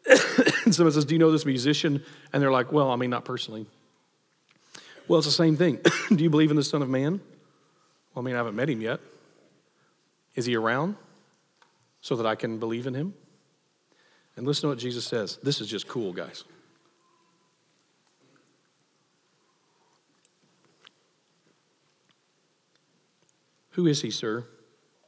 and 0.65 0.73
someone 0.73 0.93
says, 0.93 1.05
Do 1.05 1.15
you 1.15 1.19
know 1.19 1.31
this 1.31 1.45
musician? 1.45 2.03
And 2.31 2.41
they're 2.41 2.51
like, 2.51 2.71
Well, 2.71 2.91
I 2.91 2.95
mean, 2.95 3.09
not 3.09 3.25
personally. 3.25 3.65
Well, 5.07 5.19
it's 5.19 5.27
the 5.27 5.33
same 5.33 5.55
thing. 5.55 5.79
Do 6.09 6.23
you 6.23 6.29
believe 6.29 6.51
in 6.51 6.57
the 6.57 6.63
Son 6.63 6.81
of 6.81 6.89
Man? 6.89 7.21
Well, 8.13 8.23
I 8.23 8.25
mean, 8.25 8.35
I 8.35 8.37
haven't 8.37 8.55
met 8.55 8.69
him 8.69 8.81
yet. 8.81 8.99
Is 10.35 10.45
he 10.45 10.55
around 10.55 10.95
so 12.01 12.15
that 12.15 12.25
I 12.25 12.35
can 12.35 12.59
believe 12.59 12.87
in 12.87 12.93
him? 12.93 13.13
And 14.35 14.45
listen 14.45 14.63
to 14.63 14.67
what 14.69 14.79
Jesus 14.79 15.05
says. 15.05 15.37
This 15.43 15.61
is 15.61 15.67
just 15.67 15.87
cool, 15.87 16.11
guys. 16.11 16.43
Who 23.71 23.87
is 23.87 24.01
he, 24.01 24.11
sir, 24.11 24.45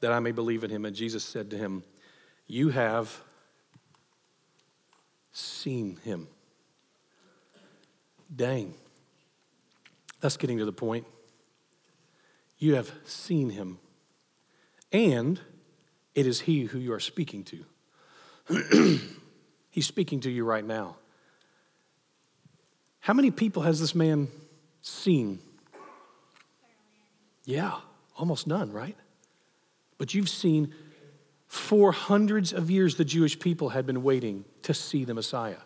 that 0.02 0.12
I 0.12 0.20
may 0.20 0.32
believe 0.32 0.64
in 0.64 0.70
him? 0.70 0.86
And 0.86 0.96
Jesus 0.96 1.24
said 1.24 1.50
to 1.52 1.58
him, 1.58 1.84
You 2.48 2.70
have 2.70 3.22
seen 5.32 5.98
him. 6.04 6.28
Dang. 8.34 8.74
That's 10.20 10.38
getting 10.38 10.58
to 10.58 10.66
the 10.66 10.74
point. 10.74 11.06
You 12.58 12.76
have 12.76 12.92
seen 13.06 13.52
him, 13.52 13.78
and 14.92 15.40
it 16.16 16.26
is 16.26 16.42
he 16.42 16.64
who 16.64 16.80
you 16.80 16.92
are 16.94 17.00
speaking 17.00 17.46
to. 17.46 19.00
He's 19.70 19.86
speaking 19.86 20.22
to 20.22 20.32
you 20.32 20.44
right 20.44 20.66
now. 20.66 20.96
How 23.00 23.14
many 23.14 23.30
people 23.30 23.62
has 23.62 23.80
this 23.80 23.94
man 23.94 24.28
seen? 24.82 25.40
Yeah, 27.46 27.76
almost 28.18 28.48
none, 28.48 28.72
right? 28.72 28.98
But 29.98 30.14
you've 30.14 30.30
seen 30.30 30.74
for 31.48 31.92
hundreds 31.92 32.54
of 32.54 32.70
years, 32.70 32.96
the 32.96 33.06
Jewish 33.06 33.40
people 33.40 33.70
had 33.70 33.86
been 33.86 34.04
waiting 34.04 34.44
to 34.64 34.74
see 34.74 35.06
the 35.06 35.14
Messiah. 35.14 35.58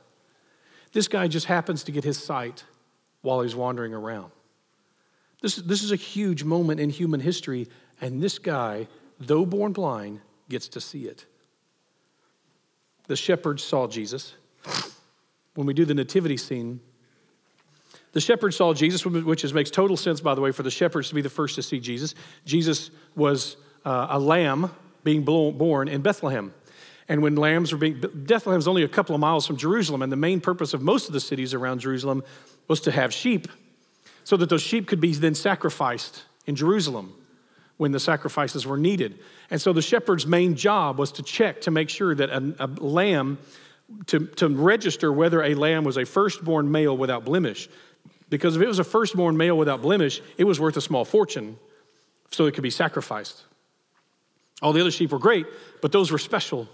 This 0.94 1.08
guy 1.08 1.28
just 1.28 1.48
happens 1.48 1.84
to 1.84 1.92
get 1.92 2.04
his 2.04 2.18
sight 2.22 2.64
while 3.22 3.42
he's 3.42 3.56
wandering 3.56 3.94
around. 3.94 4.32
This, 5.42 5.56
this 5.56 5.84
is 5.84 5.92
a 5.92 5.96
huge 5.96 6.44
moment 6.44 6.80
in 6.80 6.90
human 6.90 7.20
history, 7.20 7.68
and 8.00 8.22
this 8.22 8.38
guy, 8.38 8.88
though 9.20 9.46
born 9.46 9.74
blind, 9.74 10.22
gets 10.50 10.68
to 10.70 10.82
see 10.82 11.06
it. 11.06 11.26
The 13.08 13.16
shepherds 13.16 13.64
saw 13.64 13.88
Jesus. 13.88 14.36
When 15.56 15.66
we 15.66 15.74
do 15.74 15.86
the 15.86 15.96
nativity 15.96 16.38
scene, 16.38 16.80
the 18.14 18.22
shepherds 18.22 18.56
saw 18.56 18.74
Jesus, 18.74 19.06
which 19.06 19.44
is, 19.44 19.54
makes 19.54 19.72
total 19.72 19.98
sense, 19.98 20.22
by 20.22 20.36
the 20.36 20.42
way, 20.42 20.52
for 20.52 20.64
the 20.64 20.72
shepherds 20.72 21.10
to 21.10 21.16
be 21.16 21.22
the 21.22 21.30
first 21.30 21.56
to 21.56 21.64
see 21.64 21.80
Jesus. 21.80 22.14
Jesus 22.46 22.92
was 23.16 23.58
uh, 23.86 24.08
a 24.10 24.20
lamb 24.20 24.72
being 25.04 25.24
born 25.24 25.88
in 25.88 26.02
Bethlehem. 26.02 26.54
And 27.10 27.22
when 27.22 27.36
lambs 27.36 27.72
were 27.72 27.78
being, 27.78 28.02
Bethlehem 28.14 28.60
is 28.60 28.68
only 28.68 28.84
a 28.84 28.88
couple 28.88 29.16
of 29.16 29.22
miles 29.22 29.46
from 29.46 29.58
Jerusalem, 29.58 30.02
and 30.02 30.12
the 30.12 30.18
main 30.18 30.40
purpose 30.40 30.74
of 30.74 30.82
most 30.82 31.08
of 31.08 31.14
the 31.14 31.20
cities 31.20 31.54
around 31.54 31.80
Jerusalem 31.80 32.24
was 32.68 32.80
to 32.82 32.92
have 32.92 33.12
sheep, 33.12 33.48
so 34.24 34.38
that 34.38 34.50
those 34.50 34.62
sheep 34.62 34.88
could 34.88 35.02
be 35.02 35.14
then 35.14 35.36
sacrificed 35.36 36.24
in 36.46 36.56
Jerusalem 36.56 37.14
when 37.78 37.92
the 37.92 38.00
sacrifices 38.00 38.66
were 38.66 38.78
needed. 38.78 39.20
And 39.50 39.60
so 39.60 39.74
the 39.74 39.82
shepherd's 39.82 40.28
main 40.28 40.56
job 40.56 41.00
was 41.00 41.12
to 41.14 41.24
check 41.24 41.62
to 41.62 41.72
make 41.72 41.90
sure 41.90 42.14
that 42.16 42.30
a, 42.30 42.56
a 42.60 42.68
lamb, 42.68 43.40
to, 44.06 44.28
to 44.28 44.48
register 44.48 45.12
whether 45.12 45.44
a 45.44 45.56
lamb 45.56 45.84
was 45.84 45.98
a 45.98 46.06
firstborn 46.06 46.72
male 46.72 46.96
without 46.96 47.26
blemish. 47.26 47.68
Because 48.30 48.56
if 48.56 48.62
it 48.62 48.68
was 48.68 48.80
a 48.80 48.84
firstborn 48.84 49.36
male 49.36 49.58
without 49.58 49.82
blemish, 49.82 50.22
it 50.38 50.46
was 50.46 50.60
worth 50.60 50.78
a 50.78 50.82
small 50.82 51.04
fortune, 51.04 51.58
so 52.30 52.46
it 52.46 52.54
could 52.54 52.64
be 52.64 52.70
sacrificed. 52.70 53.44
All 54.62 54.74
the 54.74 54.82
other 54.82 54.92
sheep 54.92 55.12
were 55.12 55.20
great, 55.20 55.46
but 55.82 55.92
those 55.92 56.12
were 56.12 56.20
special. 56.20 56.68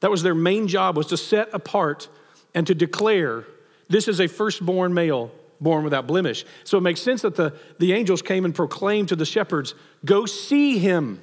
That 0.00 0.10
was 0.10 0.22
their 0.22 0.34
main 0.34 0.68
job 0.68 0.96
was 0.96 1.06
to 1.08 1.16
set 1.16 1.48
apart 1.52 2.08
and 2.54 2.66
to 2.66 2.74
declare 2.74 3.44
this 3.88 4.08
is 4.08 4.20
a 4.20 4.28
firstborn 4.28 4.94
male 4.94 5.32
born 5.60 5.84
without 5.84 6.06
blemish. 6.06 6.44
So 6.64 6.78
it 6.78 6.82
makes 6.82 7.00
sense 7.00 7.22
that 7.22 7.36
the, 7.36 7.54
the 7.78 7.92
angels 7.92 8.22
came 8.22 8.44
and 8.44 8.54
proclaimed 8.54 9.08
to 9.08 9.16
the 9.16 9.24
shepherds, 9.24 9.74
Go 10.04 10.26
see 10.26 10.78
him. 10.78 11.20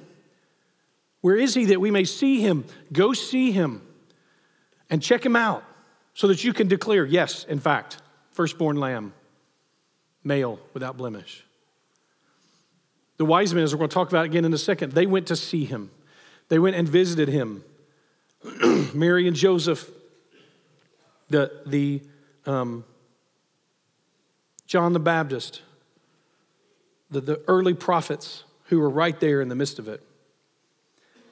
Where 1.21 1.37
is 1.37 1.53
he 1.53 1.65
that 1.65 1.79
we 1.79 1.91
may 1.91 2.03
see 2.03 2.41
him? 2.41 2.65
Go 2.91 3.13
see 3.13 3.51
him 3.51 3.81
and 4.89 5.01
check 5.01 5.25
him 5.25 5.35
out 5.35 5.63
so 6.13 6.27
that 6.27 6.43
you 6.43 6.51
can 6.51 6.67
declare, 6.67 7.05
yes, 7.05 7.43
in 7.45 7.59
fact, 7.59 7.97
firstborn 8.31 8.77
lamb, 8.77 9.13
male 10.23 10.59
without 10.73 10.97
blemish. 10.97 11.45
The 13.17 13.25
wise 13.25 13.53
men, 13.53 13.63
as 13.63 13.73
we're 13.73 13.77
going 13.77 13.89
to 13.89 13.93
talk 13.93 14.09
about 14.09 14.25
again 14.25 14.45
in 14.45 14.53
a 14.53 14.57
second, 14.57 14.93
they 14.93 15.05
went 15.05 15.27
to 15.27 15.35
see 15.35 15.63
him. 15.63 15.91
They 16.51 16.59
went 16.59 16.75
and 16.75 16.85
visited 16.87 17.29
him. 17.29 17.63
Mary 18.93 19.25
and 19.25 19.37
Joseph, 19.37 19.89
the, 21.29 21.49
the 21.65 22.01
um, 22.45 22.83
John 24.67 24.91
the 24.91 24.99
Baptist, 24.99 25.61
the, 27.09 27.21
the 27.21 27.41
early 27.47 27.73
prophets 27.73 28.43
who 28.65 28.81
were 28.81 28.89
right 28.89 29.17
there 29.21 29.39
in 29.39 29.47
the 29.47 29.55
midst 29.55 29.79
of 29.79 29.87
it. 29.87 30.03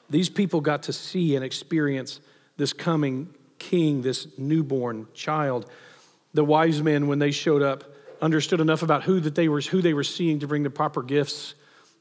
These 0.10 0.30
people 0.30 0.62
got 0.62 0.84
to 0.84 0.94
see 0.94 1.36
and 1.36 1.44
experience 1.44 2.22
this 2.56 2.72
coming 2.72 3.28
king, 3.58 4.04
this 4.04 4.26
newborn 4.38 5.06
child. 5.14 5.70
The 6.34 6.46
wise 6.46 6.82
men, 6.82 7.08
when 7.08 7.20
they 7.20 7.32
showed 7.32 7.62
up, 7.62 7.84
understood 8.22 8.62
enough 8.62 8.84
about 8.84 9.04
who 9.04 9.20
that 9.20 9.36
they 9.36 9.50
were, 9.50 9.60
who 9.60 9.82
they 9.82 9.94
were 9.94 10.06
seeing 10.06 10.40
to 10.40 10.48
bring 10.48 10.64
the 10.64 10.70
proper 10.70 11.04
gifts, 11.04 11.56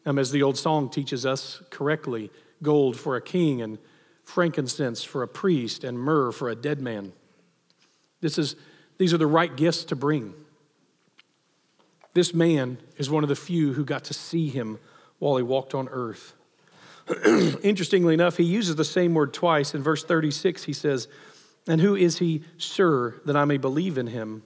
um, 0.07 0.21
as 0.21 0.31
the 0.31 0.45
old 0.45 0.57
song 0.57 0.89
teaches 0.89 1.27
us 1.27 1.61
correctly 1.71 2.31
gold 2.62 2.99
for 2.99 3.16
a 3.16 3.23
king, 3.23 3.62
and 3.62 3.79
frankincense 4.25 5.03
for 5.03 5.23
a 5.23 5.29
priest, 5.29 5.85
and 5.85 5.99
myrrh 5.99 6.33
for 6.33 6.49
a 6.49 6.55
dead 6.55 6.81
man. 6.81 7.12
This 8.21 8.38
is, 8.38 8.57
these 8.99 9.14
are 9.14 9.18
the 9.18 9.27
right 9.27 9.55
gifts 9.55 9.85
to 9.85 9.97
bring. 9.97 10.35
This 12.14 12.35
man 12.35 12.79
is 12.97 13.11
one 13.11 13.23
of 13.23 13.29
the 13.29 13.37
few 13.37 13.75
who 13.75 13.85
got 13.85 14.05
to 14.05 14.14
see 14.14 14.49
him 14.49 14.79
while 15.18 15.37
he 15.37 15.42
walked 15.42 15.75
on 15.75 15.88
earth. 15.90 16.35
Interestingly 17.62 18.14
enough, 18.14 18.37
he 18.37 18.44
uses 18.44 18.77
the 18.77 18.85
same 18.85 19.14
word 19.14 19.33
twice. 19.33 19.75
In 19.75 19.83
verse 19.83 20.05
36, 20.05 20.64
he 20.64 20.73
says, 20.73 21.09
And 21.66 21.81
who 21.81 21.94
is 21.94 22.18
he, 22.18 22.42
sir, 22.59 23.21
that 23.25 23.37
I 23.37 23.44
may 23.44 23.57
believe 23.57 23.99
in 23.99 24.09
him? 24.09 24.42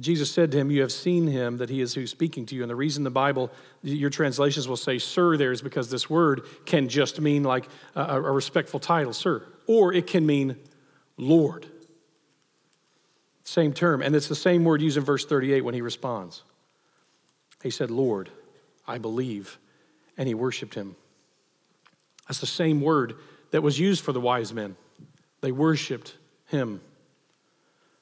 Jesus 0.00 0.30
said 0.30 0.52
to 0.52 0.58
him, 0.58 0.70
You 0.70 0.82
have 0.82 0.92
seen 0.92 1.26
him, 1.26 1.56
that 1.56 1.70
he 1.70 1.80
is 1.80 1.94
who's 1.94 2.10
speaking 2.10 2.44
to 2.46 2.54
you. 2.54 2.62
And 2.62 2.70
the 2.70 2.76
reason 2.76 3.02
the 3.02 3.10
Bible, 3.10 3.50
your 3.82 4.10
translations 4.10 4.68
will 4.68 4.76
say 4.76 4.98
sir 4.98 5.36
there 5.36 5.52
is 5.52 5.62
because 5.62 5.90
this 5.90 6.10
word 6.10 6.42
can 6.66 6.88
just 6.88 7.20
mean 7.20 7.44
like 7.44 7.66
a, 7.94 8.16
a 8.16 8.20
respectful 8.20 8.78
title, 8.78 9.14
sir, 9.14 9.42
or 9.66 9.94
it 9.94 10.06
can 10.06 10.26
mean 10.26 10.56
Lord. 11.16 11.66
Same 13.42 13.72
term. 13.72 14.02
And 14.02 14.14
it's 14.14 14.28
the 14.28 14.34
same 14.34 14.64
word 14.64 14.82
used 14.82 14.98
in 14.98 15.04
verse 15.04 15.24
38 15.24 15.62
when 15.62 15.72
he 15.72 15.80
responds. 15.80 16.42
He 17.62 17.70
said, 17.70 17.90
Lord, 17.90 18.28
I 18.86 18.98
believe. 18.98 19.58
And 20.18 20.28
he 20.28 20.34
worshiped 20.34 20.74
him. 20.74 20.96
That's 22.28 22.40
the 22.40 22.46
same 22.46 22.80
word 22.80 23.14
that 23.52 23.62
was 23.62 23.78
used 23.78 24.04
for 24.04 24.12
the 24.12 24.20
wise 24.20 24.52
men. 24.52 24.76
They 25.40 25.52
worshiped 25.52 26.16
him. 26.48 26.80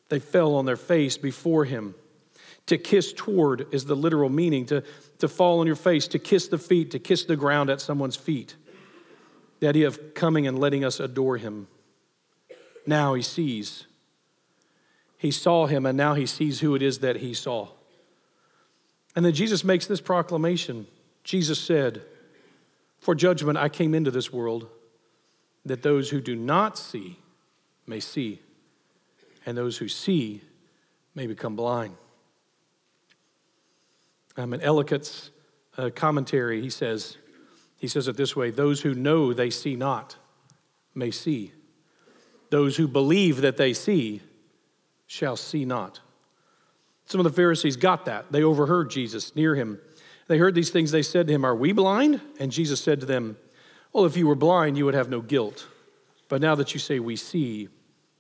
They 0.09 0.19
fell 0.19 0.55
on 0.55 0.67
their 0.67 0.77
face 0.77 1.17
before 1.17 1.65
him. 1.65 1.95
To 2.67 2.79
kiss 2.79 3.13
toward 3.13 3.73
is 3.75 3.85
the 3.85 3.95
literal 3.95 4.31
meaning 4.31 4.67
to, 4.67 4.83
to 5.19 5.29
fall 5.29 5.61
on 5.61 5.67
your 5.67 5.77
face, 5.77 6.09
to 6.09 6.19
kiss 6.19 6.49
the 6.49 6.59
feet, 6.59 6.91
to 6.93 6.99
kiss 6.99 7.25
the 7.25 7.37
ground 7.37 7.69
at 7.71 7.81
someone's 7.81 8.17
feet. 8.17 8.57
The 9.61 9.69
idea 9.69 9.87
of 9.87 10.15
coming 10.15 10.47
and 10.47 10.59
letting 10.59 10.85
us 10.85 11.01
adore 11.01 11.37
him. 11.37 11.69
Now 12.87 13.15
he 13.15 13.23
sees. 13.23 13.87
He 15.19 15.31
saw 15.31 15.67
him, 15.67 15.87
and 15.87 15.97
now 15.97 16.15
he 16.15 16.27
sees 16.27 16.61
who 16.61 16.75
it 16.75 16.83
is 16.83 16.99
that 16.99 17.17
he 17.17 17.35
saw. 17.35 17.69
And 19.17 19.25
then 19.25 19.33
Jesus 19.33 19.65
makes 19.65 19.87
this 19.87 20.01
proclamation. 20.01 20.87
Jesus 21.23 21.59
said, 21.59 22.03
For 22.99 23.15
judgment 23.15 23.59
I 23.59 23.69
came 23.69 23.95
into 23.95 24.11
this 24.11 24.33
world, 24.33 24.69
that 25.65 25.83
those 25.83 26.11
who 26.11 26.21
do 26.21 26.37
not 26.37 26.77
see 26.77 27.19
may 27.87 28.01
see, 28.01 28.41
and 29.47 29.57
those 29.57 29.79
who 29.79 29.89
see 29.89 30.43
may 31.15 31.27
become 31.27 31.57
blind. 31.57 31.97
Um, 34.37 34.53
in 34.53 34.61
Ellicott's 34.61 35.31
uh, 35.77 35.91
commentary, 35.95 36.61
he 36.61 36.71
says, 36.71 37.19
he 37.77 37.89
says 37.89 38.09
it 38.09 38.17
this 38.17 38.35
way 38.35 38.51
those 38.51 38.81
who 38.83 38.95
know 38.95 39.33
they 39.33 39.51
see 39.51 39.77
not 39.77 40.17
may 40.95 41.11
see. 41.11 41.53
Those 42.51 42.77
who 42.77 42.87
believe 42.87 43.41
that 43.41 43.57
they 43.57 43.73
see 43.73 44.23
shall 45.07 45.37
see 45.37 45.65
not. 45.65 46.01
Some 47.07 47.21
of 47.21 47.25
the 47.25 47.33
Pharisees 47.33 47.77
got 47.77 48.05
that. 48.07 48.33
They 48.33 48.43
overheard 48.43 48.91
Jesus 48.91 49.37
near 49.37 49.55
him. 49.55 49.79
They 50.27 50.39
heard 50.39 50.55
these 50.55 50.71
things. 50.71 50.91
They 50.91 51.03
said 51.03 51.27
to 51.27 51.33
him, 51.33 51.45
Are 51.45 51.55
we 51.55 51.73
blind? 51.73 52.21
And 52.41 52.51
Jesus 52.51 52.81
said 52.81 53.01
to 53.01 53.07
them, 53.07 53.37
Well, 53.93 54.07
if 54.07 54.17
you 54.17 54.27
were 54.27 54.35
blind, 54.35 54.79
you 54.79 54.85
would 54.85 54.95
have 54.95 55.11
no 55.11 55.21
guilt. 55.21 55.67
But 56.29 56.41
now 56.41 56.55
that 56.55 56.73
you 56.73 56.81
say 56.81 56.99
we 56.99 57.17
see, 57.17 57.69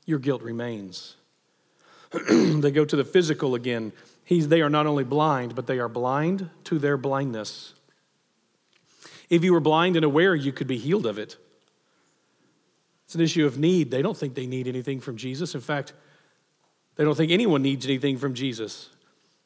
your 0.04 0.18
guilt 0.18 0.42
remains. 0.42 1.16
they 2.30 2.70
go 2.70 2.84
to 2.84 2.96
the 2.96 3.04
physical 3.04 3.54
again. 3.54 3.92
He's, 4.24 4.48
they 4.48 4.62
are 4.62 4.70
not 4.70 4.86
only 4.86 5.04
blind, 5.04 5.54
but 5.54 5.66
they 5.66 5.78
are 5.78 5.88
blind 5.88 6.50
to 6.64 6.78
their 6.78 6.96
blindness. 6.96 7.74
If 9.30 9.42
you 9.42 9.52
were 9.52 9.60
blind 9.60 9.96
and 9.96 10.04
aware, 10.04 10.34
you 10.34 10.52
could 10.52 10.66
be 10.66 10.78
healed 10.78 11.06
of 11.06 11.18
it. 11.18 11.36
It's 13.04 13.14
an 13.14 13.20
issue 13.20 13.46
of 13.46 13.58
need. 13.58 13.90
They 13.90 14.02
don't 14.02 14.16
think 14.16 14.34
they 14.34 14.46
need 14.46 14.66
anything 14.66 15.00
from 15.00 15.16
Jesus. 15.16 15.54
In 15.54 15.60
fact, 15.60 15.92
they 16.96 17.04
don't 17.04 17.16
think 17.16 17.32
anyone 17.32 17.62
needs 17.62 17.84
anything 17.84 18.18
from 18.18 18.34
Jesus. 18.34 18.90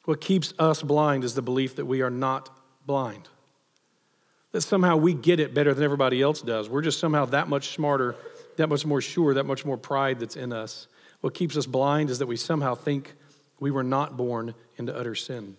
What 0.05 0.21
keeps 0.21 0.53
us 0.57 0.81
blind 0.81 1.23
is 1.23 1.35
the 1.35 1.41
belief 1.41 1.75
that 1.75 1.85
we 1.85 2.01
are 2.01 2.09
not 2.09 2.49
blind. 2.85 3.27
That 4.51 4.61
somehow 4.61 4.97
we 4.97 5.13
get 5.13 5.39
it 5.39 5.53
better 5.53 5.73
than 5.73 5.83
everybody 5.83 6.21
else 6.21 6.41
does. 6.41 6.69
We're 6.69 6.81
just 6.81 6.99
somehow 6.99 7.25
that 7.25 7.47
much 7.47 7.69
smarter, 7.69 8.15
that 8.59 8.67
much 8.67 8.85
more 8.85 8.99
sure, 8.99 9.33
that 9.33 9.45
much 9.45 9.63
more 9.63 9.77
pride 9.77 10.19
that's 10.19 10.35
in 10.35 10.51
us. 10.51 10.89
What 11.21 11.33
keeps 11.33 11.55
us 11.55 11.65
blind 11.65 12.09
is 12.09 12.19
that 12.19 12.27
we 12.27 12.35
somehow 12.35 12.75
think 12.75 13.15
we 13.57 13.71
were 13.71 13.85
not 13.85 14.17
born 14.17 14.53
into 14.75 14.93
utter 14.93 15.15
sin. 15.15 15.55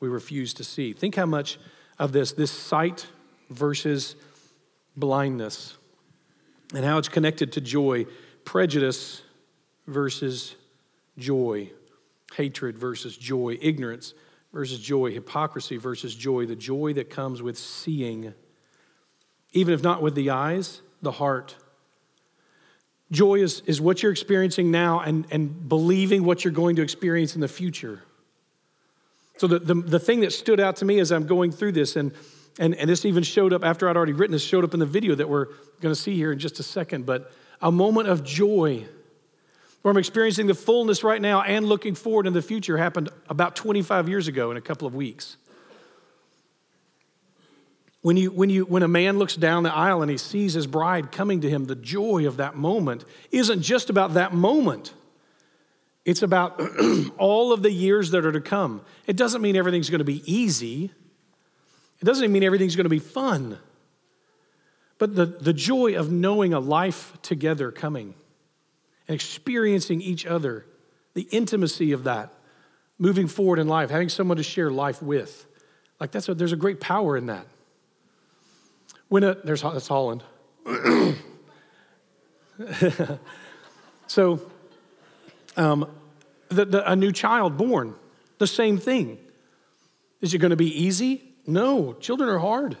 We 0.00 0.08
refuse 0.08 0.52
to 0.54 0.64
see. 0.64 0.92
Think 0.92 1.14
how 1.14 1.26
much 1.26 1.58
of 1.96 2.10
this, 2.10 2.32
this 2.32 2.50
sight 2.50 3.06
versus 3.50 4.16
blindness, 4.96 5.76
and 6.74 6.84
how 6.84 6.98
it's 6.98 7.08
connected 7.08 7.52
to 7.52 7.60
joy, 7.60 8.06
prejudice 8.44 9.22
versus 9.86 10.56
joy, 11.18 11.70
hatred 12.34 12.76
versus 12.76 13.16
joy, 13.16 13.56
ignorance 13.62 14.12
versus 14.52 14.80
joy, 14.80 15.12
hypocrisy 15.12 15.76
versus 15.76 16.16
joy, 16.16 16.46
the 16.46 16.56
joy 16.56 16.94
that 16.94 17.10
comes 17.10 17.42
with 17.42 17.56
seeing, 17.56 18.34
even 19.52 19.72
if 19.72 19.84
not 19.84 20.02
with 20.02 20.16
the 20.16 20.30
eyes, 20.30 20.82
the 21.02 21.12
heart. 21.12 21.54
Joy 23.10 23.36
is, 23.36 23.62
is 23.66 23.80
what 23.80 24.02
you're 24.02 24.12
experiencing 24.12 24.70
now 24.70 25.00
and, 25.00 25.26
and 25.30 25.68
believing 25.68 26.24
what 26.24 26.44
you're 26.44 26.52
going 26.52 26.76
to 26.76 26.82
experience 26.82 27.34
in 27.34 27.40
the 27.40 27.48
future. 27.48 28.02
So, 29.38 29.46
the, 29.46 29.60
the, 29.60 29.74
the 29.74 29.98
thing 29.98 30.20
that 30.20 30.32
stood 30.32 30.60
out 30.60 30.76
to 30.76 30.84
me 30.84 30.98
as 30.98 31.12
I'm 31.12 31.26
going 31.26 31.52
through 31.52 31.72
this, 31.72 31.96
and, 31.96 32.12
and, 32.58 32.74
and 32.74 32.90
this 32.90 33.04
even 33.04 33.22
showed 33.22 33.52
up 33.52 33.64
after 33.64 33.88
I'd 33.88 33.96
already 33.96 34.12
written 34.12 34.32
this, 34.32 34.42
showed 34.42 34.64
up 34.64 34.74
in 34.74 34.80
the 34.80 34.86
video 34.86 35.14
that 35.14 35.28
we're 35.28 35.46
going 35.80 35.94
to 35.94 36.00
see 36.00 36.16
here 36.16 36.32
in 36.32 36.38
just 36.38 36.58
a 36.58 36.62
second, 36.62 37.06
but 37.06 37.32
a 37.62 37.72
moment 37.72 38.08
of 38.08 38.24
joy 38.24 38.84
where 39.82 39.90
I'm 39.92 39.98
experiencing 39.98 40.48
the 40.48 40.54
fullness 40.54 41.04
right 41.04 41.22
now 41.22 41.42
and 41.42 41.66
looking 41.66 41.94
forward 41.94 42.26
in 42.26 42.32
the 42.32 42.42
future 42.42 42.76
happened 42.76 43.10
about 43.28 43.56
25 43.56 44.08
years 44.08 44.28
ago 44.28 44.50
in 44.50 44.56
a 44.56 44.60
couple 44.60 44.86
of 44.86 44.94
weeks. 44.94 45.36
When, 48.00 48.16
you, 48.16 48.30
when, 48.30 48.48
you, 48.48 48.64
when 48.64 48.82
a 48.82 48.88
man 48.88 49.18
looks 49.18 49.34
down 49.34 49.64
the 49.64 49.74
aisle 49.74 50.02
and 50.02 50.10
he 50.10 50.16
sees 50.16 50.54
his 50.54 50.66
bride 50.66 51.10
coming 51.10 51.40
to 51.40 51.50
him, 51.50 51.64
the 51.64 51.74
joy 51.74 52.26
of 52.26 52.36
that 52.36 52.54
moment 52.56 53.04
isn't 53.32 53.62
just 53.62 53.90
about 53.90 54.14
that 54.14 54.32
moment. 54.32 54.94
It's 56.04 56.22
about 56.22 56.60
all 57.18 57.52
of 57.52 57.62
the 57.62 57.72
years 57.72 58.12
that 58.12 58.24
are 58.24 58.32
to 58.32 58.40
come. 58.40 58.82
It 59.06 59.16
doesn't 59.16 59.42
mean 59.42 59.56
everything's 59.56 59.90
going 59.90 59.98
to 59.98 60.04
be 60.04 60.22
easy, 60.32 60.92
it 62.00 62.04
doesn't 62.04 62.30
mean 62.30 62.44
everything's 62.44 62.76
going 62.76 62.84
to 62.84 62.90
be 62.90 63.00
fun. 63.00 63.58
But 64.98 65.14
the, 65.14 65.26
the 65.26 65.52
joy 65.52 65.96
of 65.96 66.10
knowing 66.10 66.52
a 66.52 66.60
life 66.60 67.16
together 67.22 67.70
coming 67.70 68.14
and 69.06 69.14
experiencing 69.14 70.00
each 70.00 70.26
other, 70.26 70.66
the 71.14 71.28
intimacy 71.30 71.92
of 71.92 72.04
that, 72.04 72.32
moving 72.98 73.28
forward 73.28 73.58
in 73.58 73.68
life, 73.68 73.90
having 73.90 74.08
someone 74.08 74.36
to 74.36 74.42
share 74.42 74.70
life 74.70 75.00
with. 75.00 75.46
Like 76.00 76.10
that's 76.10 76.28
a, 76.28 76.34
there's 76.34 76.52
a 76.52 76.56
great 76.56 76.80
power 76.80 77.16
in 77.16 77.26
that. 77.26 77.46
When 79.08 79.24
a, 79.24 79.34
there's 79.34 79.62
that's 79.62 79.88
Holland. 79.88 80.22
so, 84.06 84.40
um, 85.56 85.90
the, 86.48 86.64
the, 86.64 86.90
a 86.90 86.96
new 86.96 87.12
child 87.12 87.56
born, 87.56 87.94
the 88.38 88.46
same 88.46 88.78
thing. 88.78 89.18
Is 90.20 90.34
it 90.34 90.38
going 90.38 90.50
to 90.50 90.56
be 90.56 90.82
easy? 90.82 91.22
No, 91.46 91.94
children 91.94 92.28
are 92.28 92.38
hard. 92.38 92.76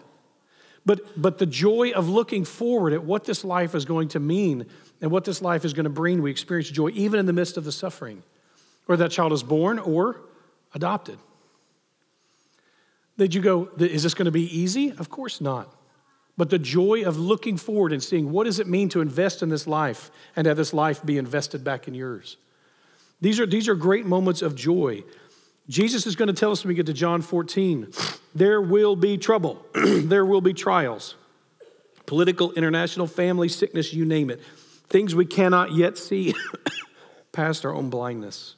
But, 0.84 1.20
but 1.20 1.38
the 1.38 1.46
joy 1.46 1.90
of 1.92 2.08
looking 2.08 2.44
forward 2.44 2.92
at 2.92 3.04
what 3.04 3.24
this 3.24 3.44
life 3.44 3.74
is 3.74 3.84
going 3.84 4.08
to 4.08 4.20
mean 4.20 4.66
and 5.00 5.10
what 5.10 5.24
this 5.24 5.42
life 5.42 5.64
is 5.64 5.72
going 5.72 5.84
to 5.84 5.90
bring, 5.90 6.22
we 6.22 6.30
experience 6.30 6.70
joy 6.70 6.90
even 6.94 7.20
in 7.20 7.26
the 7.26 7.32
midst 7.32 7.56
of 7.56 7.64
the 7.64 7.72
suffering, 7.72 8.22
whether 8.86 9.04
that 9.04 9.10
child 9.10 9.32
is 9.32 9.42
born 9.42 9.78
or 9.78 10.20
adopted. 10.74 11.18
Did 13.18 13.34
you 13.34 13.40
go, 13.40 13.68
is 13.78 14.02
this 14.02 14.14
going 14.14 14.26
to 14.26 14.32
be 14.32 14.44
easy? 14.58 14.92
Of 14.92 15.10
course 15.10 15.40
not. 15.40 15.74
But 16.38 16.50
the 16.50 16.58
joy 16.58 17.02
of 17.02 17.18
looking 17.18 17.56
forward 17.56 17.92
and 17.92 18.02
seeing 18.02 18.30
what 18.30 18.44
does 18.44 18.60
it 18.60 18.68
mean 18.68 18.88
to 18.90 19.00
invest 19.00 19.42
in 19.42 19.48
this 19.48 19.66
life 19.66 20.12
and 20.36 20.46
have 20.46 20.56
this 20.56 20.72
life 20.72 21.04
be 21.04 21.18
invested 21.18 21.64
back 21.64 21.88
in 21.88 21.94
yours. 21.94 22.36
These 23.20 23.40
are, 23.40 23.46
these 23.46 23.68
are 23.68 23.74
great 23.74 24.06
moments 24.06 24.40
of 24.40 24.54
joy. 24.54 25.02
Jesus 25.68 26.06
is 26.06 26.14
going 26.14 26.28
to 26.28 26.32
tell 26.32 26.52
us 26.52 26.62
when 26.62 26.68
we 26.68 26.74
get 26.76 26.86
to 26.86 26.94
John 26.94 27.20
14 27.20 27.92
there 28.36 28.62
will 28.62 28.94
be 28.94 29.18
trouble, 29.18 29.66
there 29.74 30.24
will 30.24 30.40
be 30.40 30.54
trials, 30.54 31.16
political, 32.06 32.52
international, 32.52 33.08
family, 33.08 33.48
sickness, 33.48 33.92
you 33.92 34.04
name 34.04 34.30
it. 34.30 34.40
Things 34.88 35.16
we 35.16 35.26
cannot 35.26 35.72
yet 35.72 35.98
see 35.98 36.34
past 37.32 37.64
our 37.64 37.74
own 37.74 37.90
blindness. 37.90 38.54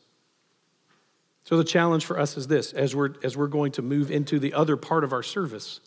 So 1.44 1.56
the 1.56 1.64
challenge 1.64 2.04
for 2.04 2.18
us 2.18 2.36
is 2.36 2.46
this 2.46 2.74
as 2.74 2.94
we're, 2.94 3.14
as 3.24 3.38
we're 3.38 3.46
going 3.46 3.72
to 3.72 3.82
move 3.82 4.10
into 4.10 4.38
the 4.38 4.52
other 4.52 4.76
part 4.76 5.02
of 5.02 5.14
our 5.14 5.22
service 5.22 5.80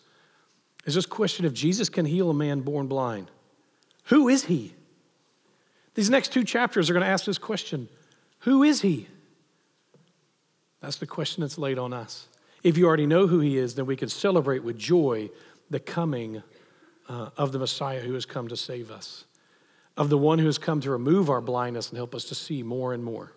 is 0.86 0.94
this 0.94 1.06
question 1.06 1.44
if 1.44 1.52
Jesus 1.52 1.88
can 1.88 2.06
heal 2.06 2.30
a 2.30 2.34
man 2.34 2.60
born 2.60 2.86
blind. 2.86 3.30
Who 4.04 4.28
is 4.28 4.44
he? 4.44 4.74
These 5.94 6.10
next 6.10 6.32
two 6.32 6.44
chapters 6.44 6.90
are 6.90 6.92
going 6.92 7.04
to 7.04 7.10
ask 7.10 7.24
this 7.24 7.38
question 7.38 7.88
Who 8.40 8.62
is 8.62 8.82
he? 8.82 9.08
That's 10.80 10.96
the 10.96 11.06
question 11.06 11.40
that's 11.40 11.56
laid 11.56 11.78
on 11.78 11.92
us. 11.92 12.28
If 12.62 12.76
you 12.76 12.86
already 12.86 13.06
know 13.06 13.26
who 13.26 13.40
he 13.40 13.56
is, 13.56 13.74
then 13.74 13.86
we 13.86 13.96
can 13.96 14.08
celebrate 14.08 14.64
with 14.64 14.78
joy 14.78 15.30
the 15.70 15.80
coming 15.80 16.42
uh, 17.08 17.30
of 17.36 17.52
the 17.52 17.58
Messiah 17.58 18.00
who 18.00 18.14
has 18.14 18.26
come 18.26 18.48
to 18.48 18.56
save 18.56 18.90
us, 18.90 19.24
of 19.96 20.10
the 20.10 20.18
one 20.18 20.38
who 20.38 20.46
has 20.46 20.58
come 20.58 20.80
to 20.80 20.90
remove 20.90 21.30
our 21.30 21.40
blindness 21.40 21.88
and 21.88 21.96
help 21.96 22.14
us 22.14 22.24
to 22.24 22.34
see 22.34 22.62
more 22.62 22.92
and 22.92 23.02
more. 23.02 23.32